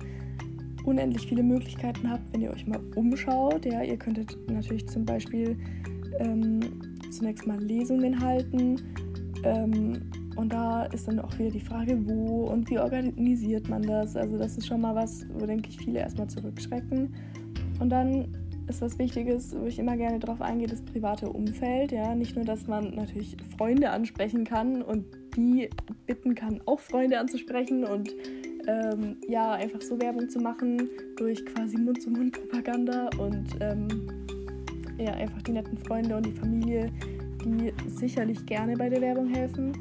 unendlich 0.84 1.26
viele 1.26 1.42
Möglichkeiten 1.42 2.10
habt, 2.10 2.32
wenn 2.32 2.40
ihr 2.40 2.50
euch 2.50 2.66
mal 2.66 2.80
umschaut. 2.96 3.64
Ja, 3.64 3.82
ihr 3.82 3.96
könntet 3.96 4.36
natürlich 4.50 4.88
zum 4.88 5.04
Beispiel 5.04 5.56
ähm, 6.18 6.60
zunächst 7.10 7.46
mal 7.46 7.60
Lesungen 7.62 8.20
halten. 8.20 8.80
Und 10.36 10.52
da 10.52 10.84
ist 10.86 11.08
dann 11.08 11.20
auch 11.20 11.38
wieder 11.38 11.50
die 11.50 11.60
Frage, 11.60 11.98
wo 12.06 12.44
und 12.46 12.68
wie 12.70 12.78
organisiert 12.78 13.68
man 13.68 13.82
das. 13.82 14.16
Also 14.16 14.38
das 14.38 14.56
ist 14.56 14.66
schon 14.66 14.80
mal 14.80 14.94
was, 14.94 15.26
wo 15.34 15.46
denke 15.46 15.68
ich 15.68 15.78
viele 15.78 16.00
erstmal 16.00 16.28
zurückschrecken. 16.28 17.14
Und 17.80 17.90
dann 17.90 18.28
ist 18.68 18.80
was 18.80 18.98
Wichtiges, 18.98 19.54
wo 19.58 19.66
ich 19.66 19.78
immer 19.78 19.96
gerne 19.96 20.18
drauf 20.18 20.40
eingehe, 20.40 20.68
das 20.68 20.82
private 20.82 21.28
Umfeld. 21.28 21.92
Ja, 21.92 22.14
nicht 22.14 22.36
nur, 22.36 22.44
dass 22.44 22.66
man 22.66 22.94
natürlich 22.94 23.36
Freunde 23.56 23.90
ansprechen 23.90 24.44
kann 24.44 24.82
und 24.82 25.04
die 25.36 25.68
bitten 26.06 26.34
kann, 26.34 26.60
auch 26.66 26.80
Freunde 26.80 27.18
anzusprechen 27.18 27.84
und 27.84 28.10
ähm, 28.68 29.16
ja, 29.28 29.52
einfach 29.52 29.80
so 29.80 30.00
Werbung 30.00 30.28
zu 30.28 30.38
machen 30.38 30.88
durch 31.16 31.44
quasi 31.46 31.76
Mund-zu-Mund-Propaganda 31.78 33.10
und 33.18 33.46
ähm, 33.60 33.88
ja, 34.98 35.12
einfach 35.14 35.42
die 35.42 35.52
netten 35.52 35.78
Freunde 35.78 36.16
und 36.16 36.26
die 36.26 36.32
Familie, 36.32 36.90
die 37.44 37.72
sicherlich 37.88 38.44
gerne 38.46 38.76
bei 38.76 38.88
der 38.88 39.00
Werbung 39.00 39.28
helfen. 39.28 39.72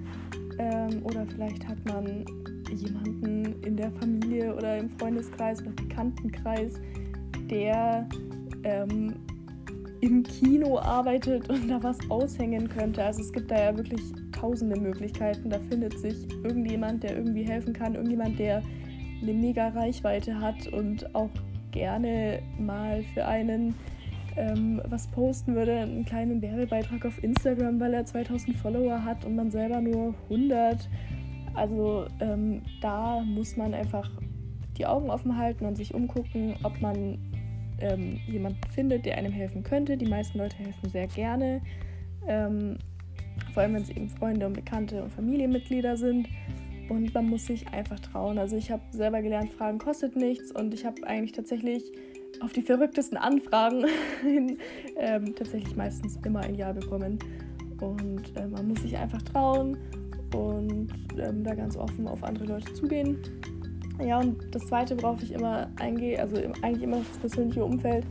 Ähm, 0.62 1.02
oder 1.04 1.26
vielleicht 1.26 1.68
hat 1.68 1.84
man 1.86 2.24
jemanden 2.72 3.62
in 3.64 3.76
der 3.76 3.92
Familie 3.94 4.56
oder 4.56 4.78
im 4.78 4.90
Freundeskreis 5.00 5.60
oder 5.62 5.72
Bekanntenkreis, 5.72 6.74
der 7.50 8.08
ähm, 8.64 9.16
im 10.02 10.22
Kino 10.22 10.78
arbeitet 10.78 11.50
und 11.50 11.68
da 11.68 11.82
was 11.82 11.98
aushängen 12.10 12.70
könnte. 12.70 13.04
Also 13.04 13.22
es 13.22 13.34
gibt 13.34 13.50
da 13.50 13.60
ja 13.60 13.76
wirklich 13.76 14.02
tausende 14.32 14.80
Möglichkeiten. 14.80 15.50
Da 15.50 15.60
findet 15.68 15.98
sich 15.98 16.30
irgendjemand, 16.44 17.02
der 17.02 17.18
irgendwie 17.18 17.44
helfen 17.44 17.74
kann, 17.74 17.96
irgendjemand, 17.96 18.38
der 18.38 18.62
eine 19.22 19.34
mega 19.34 19.70
Reichweite 19.70 20.40
hat 20.40 20.68
und 20.68 21.14
auch 21.16 21.30
gerne 21.72 22.40
mal 22.60 23.04
für 23.16 23.26
einen 23.26 23.74
ähm, 24.36 24.82
was 24.86 25.08
posten 25.08 25.56
würde, 25.56 25.74
einen 25.74 26.06
kleinen 26.06 26.42
Werbebeitrag 26.42 27.06
auf 27.06 27.24
Instagram, 27.24 27.80
weil 27.80 27.94
er 27.94 28.06
2000 28.06 28.56
Follower 28.56 29.04
hat 29.04 29.26
und 29.26 29.36
man 29.36 29.52
selber 29.52 29.82
nur 29.82 30.14
100. 30.30 30.90
Also 31.54 32.06
ähm, 32.20 32.62
da 32.82 33.22
muss 33.22 33.58
man 33.58 33.74
einfach 33.74 34.10
die 34.78 34.86
Augen 34.86 35.10
offen 35.10 35.38
halten 35.38 35.66
und 35.66 35.76
sich 35.76 35.94
umgucken, 35.94 36.56
ob 36.64 36.80
man 36.82 37.18
ähm, 37.80 38.20
jemanden 38.28 38.62
findet, 38.74 39.06
der 39.06 39.18
einem 39.18 39.32
helfen 39.32 39.64
könnte. 39.64 39.98
Die 39.98 40.06
meisten 40.06 40.38
Leute 40.38 40.56
helfen 40.58 40.90
sehr 40.90 41.08
gerne, 41.08 41.62
ähm, 42.28 42.78
vor 43.54 43.64
allem 43.64 43.76
wenn 43.76 43.82
es 43.82 43.90
eben 43.90 44.10
Freunde 44.10 44.46
und 44.46 44.54
Bekannte 44.54 45.04
und 45.04 45.12
Familienmitglieder 45.12 45.98
sind. 45.98 46.28
Und 46.90 47.14
man 47.14 47.30
muss 47.30 47.46
sich 47.46 47.68
einfach 47.70 48.00
trauen. 48.00 48.38
Also 48.38 48.58
ich 48.58 48.70
habe 48.70 48.82
selber 48.92 49.22
gelernt, 49.22 49.52
Fragen 49.52 49.78
kostet 49.78 50.16
nichts 50.16 50.52
und 50.52 50.74
ich 50.74 50.86
habe 50.86 51.06
eigentlich 51.06 51.32
tatsächlich 51.32 51.84
auf 52.44 52.54
die 52.54 52.62
verrücktesten 52.62 53.18
Anfragen 53.18 53.86
ähm, 54.98 55.36
tatsächlich 55.36 55.76
meistens 55.76 56.18
immer 56.26 56.42
ein 56.42 56.56
Ja 56.56 56.72
bekommen. 56.72 57.20
Und 57.80 58.36
äh, 58.38 58.48
man 58.48 58.68
muss 58.68 58.82
sich 58.82 58.98
einfach 58.98 59.22
trauen 59.22 59.78
und 60.36 60.90
ähm, 61.18 61.44
da 61.44 61.56
ganz 61.56 61.76
offen 61.78 62.08
auf 62.08 62.24
andere 62.24 62.46
Leute 62.46 62.74
zugehen. 62.74 63.18
Ja, 64.04 64.20
und 64.20 64.38
das 64.52 64.66
Zweite, 64.68 65.02
worauf 65.02 65.22
ich 65.22 65.32
immer 65.32 65.70
eingehe, 65.80 66.20
also 66.20 66.38
eigentlich 66.62 66.84
immer 66.84 66.98
das 66.98 67.18
persönliche 67.20 67.64
Umfeld, 67.64 68.06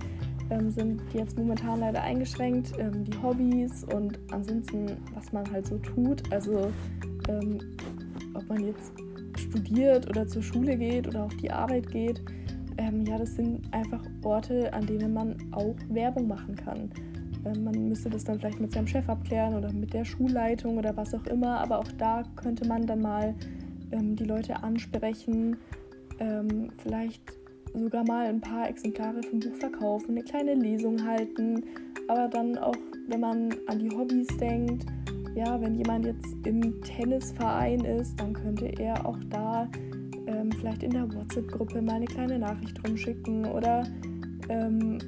ähm, 0.51 0.71
sind 0.71 1.03
jetzt 1.13 1.39
momentan 1.39 1.81
leider 1.81 2.03
eingeschränkt. 2.03 2.73
Ähm, 2.79 3.05
die 3.05 3.23
Hobbys 3.23 3.85
und 3.85 4.19
ansonsten, 4.33 4.97
was 5.15 5.33
man 5.33 5.51
halt 5.51 5.67
so 5.67 5.79
tut. 5.79 6.31
Also 6.33 6.71
ähm, 7.29 7.59
ob 8.35 8.49
man 8.49 8.65
jetzt 8.65 8.93
studiert 9.39 10.09
oder 10.09 10.27
zur 10.27 10.43
Schule 10.43 10.77
geht 10.77 11.09
oder 11.09 11.25
auf 11.25 11.37
die 11.37 11.51
Arbeit 11.51 11.91
geht 11.91 12.21
ähm, 12.81 13.05
ja, 13.05 13.19
das 13.19 13.35
sind 13.37 13.73
einfach 13.73 14.03
Orte, 14.25 14.73
an 14.73 14.87
denen 14.87 15.13
man 15.13 15.37
auch 15.53 15.77
Werbung 15.91 16.27
machen 16.29 16.57
kann. 16.57 16.91
Ähm, 17.45 17.65
man 17.65 17.89
müsste 17.89 18.09
das 18.09 18.25
dann 18.25 18.41
vielleicht 18.41 18.59
mit 18.59 18.73
seinem 18.73 18.87
Chef 18.87 19.07
abklären 19.09 19.55
oder 19.55 19.71
mit 19.71 19.93
der 19.93 20.05
Schulleitung 20.05 20.79
oder 20.79 20.97
was 20.97 21.15
auch 21.15 21.27
immer, 21.27 21.61
aber 21.61 21.79
auch 21.79 21.93
da 21.99 22.23
könnte 22.37 22.67
man 22.67 22.87
dann 22.87 23.03
mal 23.03 23.35
ähm, 23.93 24.17
die 24.17 24.25
Leute 24.25 24.63
ansprechen, 24.63 25.59
ähm, 26.21 26.71
vielleicht 26.79 27.23
sogar 27.75 28.05
mal 28.05 28.27
ein 28.27 28.41
paar 28.41 28.69
Exemplare 28.69 29.23
vom 29.23 29.41
Buch 29.41 29.55
verkaufen, 29.57 30.13
eine 30.13 30.23
kleine 30.23 30.55
Lesung 30.55 31.07
halten, 31.07 31.63
aber 32.09 32.29
dann 32.29 32.57
auch, 32.57 32.77
wenn 33.09 33.21
man 33.21 33.55
an 33.67 33.79
die 33.79 33.91
Hobbys 33.91 34.27
denkt, 34.39 34.87
ja, 35.35 35.61
wenn 35.61 35.75
jemand 35.75 36.07
jetzt 36.07 36.35
im 36.47 36.81
Tennisverein 36.83 37.85
ist, 37.85 38.19
dann 38.19 38.33
könnte 38.33 38.67
er 38.81 39.07
auch 39.07 39.19
da 39.29 39.69
ähm, 40.31 40.53
vielleicht 40.53 40.83
in 40.83 40.91
der 40.91 41.13
WhatsApp-Gruppe 41.13 41.83
mal 41.83 41.97
eine 41.97 42.07
kleine 42.07 42.39
Nachricht 42.39 42.79
rumschicken 42.87 43.45
oder 43.47 43.85
ähm, 44.49 44.99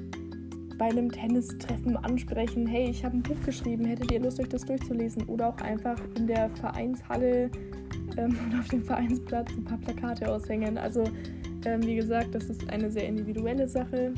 bei 0.77 0.85
einem 0.85 1.11
Tennistreffen 1.11 1.95
ansprechen, 1.97 2.67
hey, 2.67 2.89
ich 2.89 3.05
habe 3.05 3.17
ein 3.17 3.23
Buch 3.23 3.39
geschrieben, 3.45 3.85
hättet 3.85 4.11
ihr 4.11 4.19
Lust, 4.19 4.39
euch 4.39 4.49
das 4.49 4.65
durchzulesen? 4.65 5.23
Oder 5.25 5.49
auch 5.49 5.57
einfach 5.57 5.99
in 6.17 6.27
der 6.27 6.49
Vereinshalle 6.49 7.49
ähm, 8.17 8.37
und 8.45 8.59
auf 8.59 8.67
dem 8.69 8.83
Vereinsplatz 8.83 9.51
ein 9.55 9.63
paar 9.63 9.77
Plakate 9.77 10.31
aushängen. 10.31 10.77
Also 10.77 11.03
ähm, 11.65 11.83
wie 11.85 11.95
gesagt, 11.95 12.35
das 12.35 12.45
ist 12.45 12.69
eine 12.69 12.91
sehr 12.91 13.07
individuelle 13.07 13.67
Sache. 13.67 14.13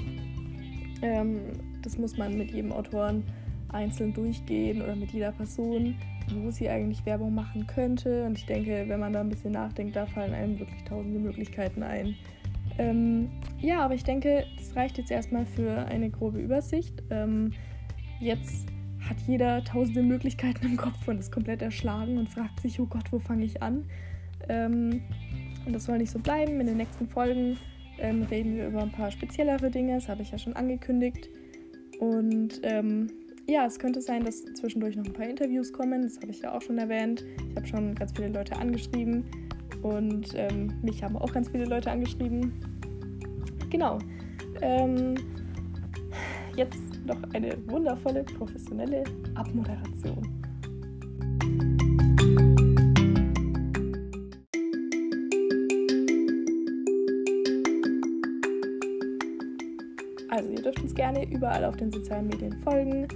Ähm, 1.02 1.40
das 1.82 1.98
muss 1.98 2.18
man 2.18 2.38
mit 2.38 2.52
jedem 2.52 2.72
Autoren 2.72 3.24
einzeln 3.70 4.14
durchgehen 4.14 4.82
oder 4.82 4.96
mit 4.96 5.12
jeder 5.12 5.32
Person 5.34 5.96
wo 6.34 6.52
sie 6.52 6.70
eigentlich 6.70 7.06
Werbung 7.06 7.34
machen 7.34 7.68
könnte. 7.68 8.26
Und 8.26 8.38
ich 8.38 8.46
denke, 8.46 8.86
wenn 8.88 9.00
man 9.00 9.14
da 9.14 9.22
ein 9.22 9.30
bisschen 9.30 9.52
nachdenkt, 9.52 9.96
da 9.96 10.06
fallen 10.06 10.34
einem 10.34 10.60
wirklich 10.60 10.84
tausende 10.84 11.20
Möglichkeiten 11.20 11.84
ein. 11.84 12.16
Ähm, 12.78 13.30
ja, 13.60 13.80
aber 13.80 13.94
ich 13.94 14.04
denke, 14.04 14.46
das 14.58 14.76
reicht 14.76 14.98
jetzt 14.98 15.12
erstmal 15.12 15.46
für 15.46 15.86
eine 15.86 16.10
grobe 16.10 16.40
Übersicht. 16.40 17.04
Ähm, 17.10 17.54
jetzt 18.20 18.68
hat 19.08 19.18
jeder 19.28 19.64
tausende 19.64 20.02
Möglichkeiten 20.02 20.66
im 20.66 20.78
Kopf 20.78 21.08
und 21.08 21.20
ist 21.20 21.32
komplett 21.32 21.62
erschlagen 21.62 22.18
und 22.18 22.30
fragt 22.30 22.60
sich, 22.60 22.80
oh 22.80 22.86
Gott, 22.86 23.12
wo 23.12 23.20
fange 23.20 23.46
ich 23.46 23.62
an? 23.62 23.86
Ähm, 24.50 25.02
und 25.66 25.74
das 25.74 25.86
soll 25.86 25.98
nicht 25.98 26.12
so 26.12 26.20
bleiben. 26.20 26.60
In 26.60 26.68
den 26.68 26.78
nächsten 26.78 27.08
Folgen 27.08 27.58
ähm, 28.00 28.24
reden 28.24 28.56
wir 28.56 28.68
über 28.68 28.82
ein 28.82 28.92
paar 28.92 29.12
speziellere 29.12 29.70
Dinge, 29.72 29.96
das 29.96 30.10
habe 30.10 30.22
ich 30.22 30.32
ja 30.32 30.38
schon 30.38 30.54
angekündigt. 30.54 31.30
Und 32.00 32.60
ähm, 32.64 33.10
ja, 33.48 33.66
es 33.66 33.78
könnte 33.78 34.02
sein, 34.02 34.26
dass 34.26 34.44
zwischendurch 34.54 34.96
noch 34.96 35.06
ein 35.06 35.14
paar 35.14 35.28
Interviews 35.28 35.72
kommen, 35.72 36.04
das 36.04 36.18
habe 36.18 36.32
ich 36.32 36.42
ja 36.42 36.54
auch 36.54 36.62
schon 36.62 36.78
erwähnt. 36.78 37.24
Ich 37.50 37.56
habe 37.56 37.68
schon 37.68 37.96
ganz 37.96 38.12
viele 38.14 38.30
Leute 38.30 38.56
angeschrieben 38.56 39.24
und 39.82 40.34
ähm, 40.36 40.74
mich 40.82 41.04
haben 41.04 41.16
auch 41.18 41.32
ganz 41.32 41.50
viele 41.50 41.66
Leute 41.66 41.92
angeschrieben. 41.92 42.54
Genau. 43.70 44.00
Ähm, 44.62 45.16
jetzt 46.56 47.06
noch 47.06 47.22
eine 47.34 47.56
wundervolle, 47.68 48.24
professionelle 48.24 49.04
Abmoderation. 49.36 50.36
Gerne 61.06 61.32
überall 61.32 61.64
auf 61.66 61.78
den 61.78 61.92
sozialen 61.92 62.26
Medien 62.28 62.54
folgen. 62.62 63.08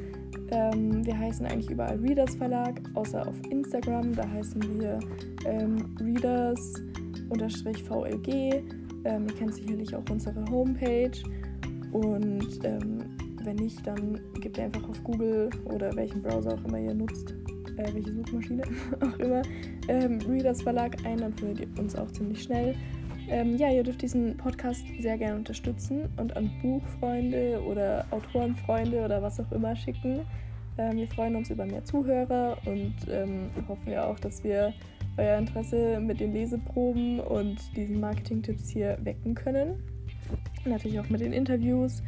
Ähm, 0.51 1.05
wir 1.05 1.17
heißen 1.17 1.47
eigentlich 1.47 1.71
überall 1.71 1.97
Readers 1.97 2.35
Verlag, 2.35 2.79
außer 2.93 3.27
auf 3.27 3.35
Instagram. 3.49 4.15
Da 4.15 4.29
heißen 4.29 4.61
wir 4.79 4.99
ähm, 5.45 5.77
Readers-VLG. 5.99 8.27
Ähm, 9.05 9.25
ihr 9.27 9.35
kennt 9.35 9.55
sicherlich 9.55 9.95
auch 9.95 10.03
unsere 10.11 10.45
Homepage. 10.51 11.17
Und 11.91 12.63
ähm, 12.63 12.99
wenn 13.43 13.55
nicht, 13.55 13.87
dann 13.87 14.21
gebt 14.39 14.59
ihr 14.59 14.65
einfach 14.65 14.87
auf 14.87 15.03
Google 15.03 15.49
oder 15.65 15.91
welchen 15.95 16.21
Browser 16.21 16.53
auch 16.53 16.63
immer 16.65 16.79
ihr 16.79 16.93
nutzt, 16.93 17.33
äh, 17.77 17.91
welche 17.91 18.13
Suchmaschine 18.13 18.61
auch 19.01 19.17
immer, 19.17 19.41
ähm, 19.87 20.19
Readers 20.29 20.61
Verlag 20.61 20.95
ein, 21.05 21.17
dann 21.17 21.33
findet 21.33 21.61
ihr 21.61 21.69
uns 21.79 21.95
auch 21.95 22.11
ziemlich 22.11 22.43
schnell. 22.43 22.75
Ähm, 23.29 23.57
ja, 23.57 23.69
ihr 23.69 23.83
dürft 23.83 24.01
diesen 24.01 24.37
Podcast 24.37 24.83
sehr 24.99 25.17
gerne 25.17 25.35
unterstützen 25.35 26.09
und 26.17 26.35
an 26.35 26.49
Buchfreunde 26.61 27.61
oder 27.63 28.05
Autorenfreunde 28.09 29.05
oder 29.05 29.21
was 29.21 29.39
auch 29.39 29.51
immer 29.51 29.75
schicken. 29.75 30.21
Ähm, 30.79 30.97
wir 30.97 31.07
freuen 31.07 31.35
uns 31.35 31.51
über 31.51 31.65
mehr 31.65 31.85
Zuhörer 31.85 32.57
und 32.65 32.95
ähm, 33.11 33.51
hoffen 33.67 33.91
ja 33.91 34.05
auch, 34.05 34.19
dass 34.19 34.43
wir 34.43 34.73
euer 35.17 35.37
Interesse 35.37 35.99
mit 35.99 36.19
den 36.19 36.33
Leseproben 36.33 37.19
und 37.19 37.57
diesen 37.75 37.99
Marketing-Tipps 37.99 38.69
hier 38.69 38.97
wecken 39.03 39.35
können. 39.35 39.83
Natürlich 40.65 40.99
auch 40.99 41.09
mit 41.09 41.21
den 41.21 41.33
Interviews. 41.33 42.01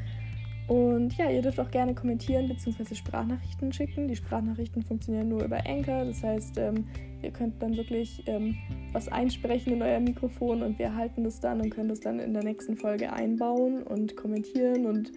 Und 0.71 1.17
ja, 1.17 1.29
ihr 1.29 1.41
dürft 1.41 1.59
auch 1.59 1.69
gerne 1.69 1.93
kommentieren 1.93 2.47
bzw. 2.47 2.95
Sprachnachrichten 2.95 3.73
schicken. 3.73 4.07
Die 4.07 4.15
Sprachnachrichten 4.15 4.81
funktionieren 4.83 5.27
nur 5.27 5.43
über 5.43 5.57
Anchor. 5.67 6.05
Das 6.05 6.23
heißt, 6.23 6.57
ähm, 6.59 6.85
ihr 7.21 7.31
könnt 7.31 7.61
dann 7.61 7.75
wirklich 7.75 8.23
ähm, 8.25 8.55
was 8.93 9.09
einsprechen 9.09 9.73
in 9.73 9.81
euer 9.81 9.99
Mikrofon 9.99 10.63
und 10.63 10.79
wir 10.79 10.85
erhalten 10.85 11.25
das 11.25 11.41
dann 11.41 11.59
und 11.59 11.71
können 11.71 11.89
das 11.89 11.99
dann 11.99 12.19
in 12.19 12.31
der 12.31 12.45
nächsten 12.45 12.77
Folge 12.77 13.11
einbauen 13.11 13.83
und 13.83 14.15
kommentieren 14.15 14.85
und 14.85 15.11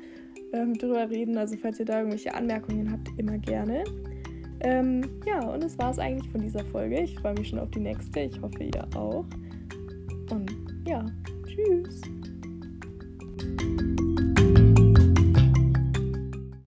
ähm, 0.52 0.74
drüber 0.74 1.08
reden. 1.08 1.38
Also 1.38 1.56
falls 1.56 1.78
ihr 1.78 1.86
da 1.86 1.98
irgendwelche 1.98 2.34
Anmerkungen 2.34 2.90
habt, 2.90 3.16
immer 3.16 3.38
gerne. 3.38 3.84
Ähm, 4.58 5.02
ja, 5.24 5.46
und 5.46 5.62
das 5.62 5.78
war 5.78 5.92
es 5.92 6.00
eigentlich 6.00 6.32
von 6.32 6.40
dieser 6.40 6.64
Folge. 6.64 7.00
Ich 7.00 7.16
freue 7.20 7.34
mich 7.34 7.50
schon 7.50 7.60
auf 7.60 7.70
die 7.70 7.78
nächste. 7.78 8.22
Ich 8.22 8.42
hoffe, 8.42 8.64
ihr 8.64 8.88
auch. 8.96 9.24
Und 10.30 10.50
ja, 10.84 11.06
tschüss. 11.46 12.00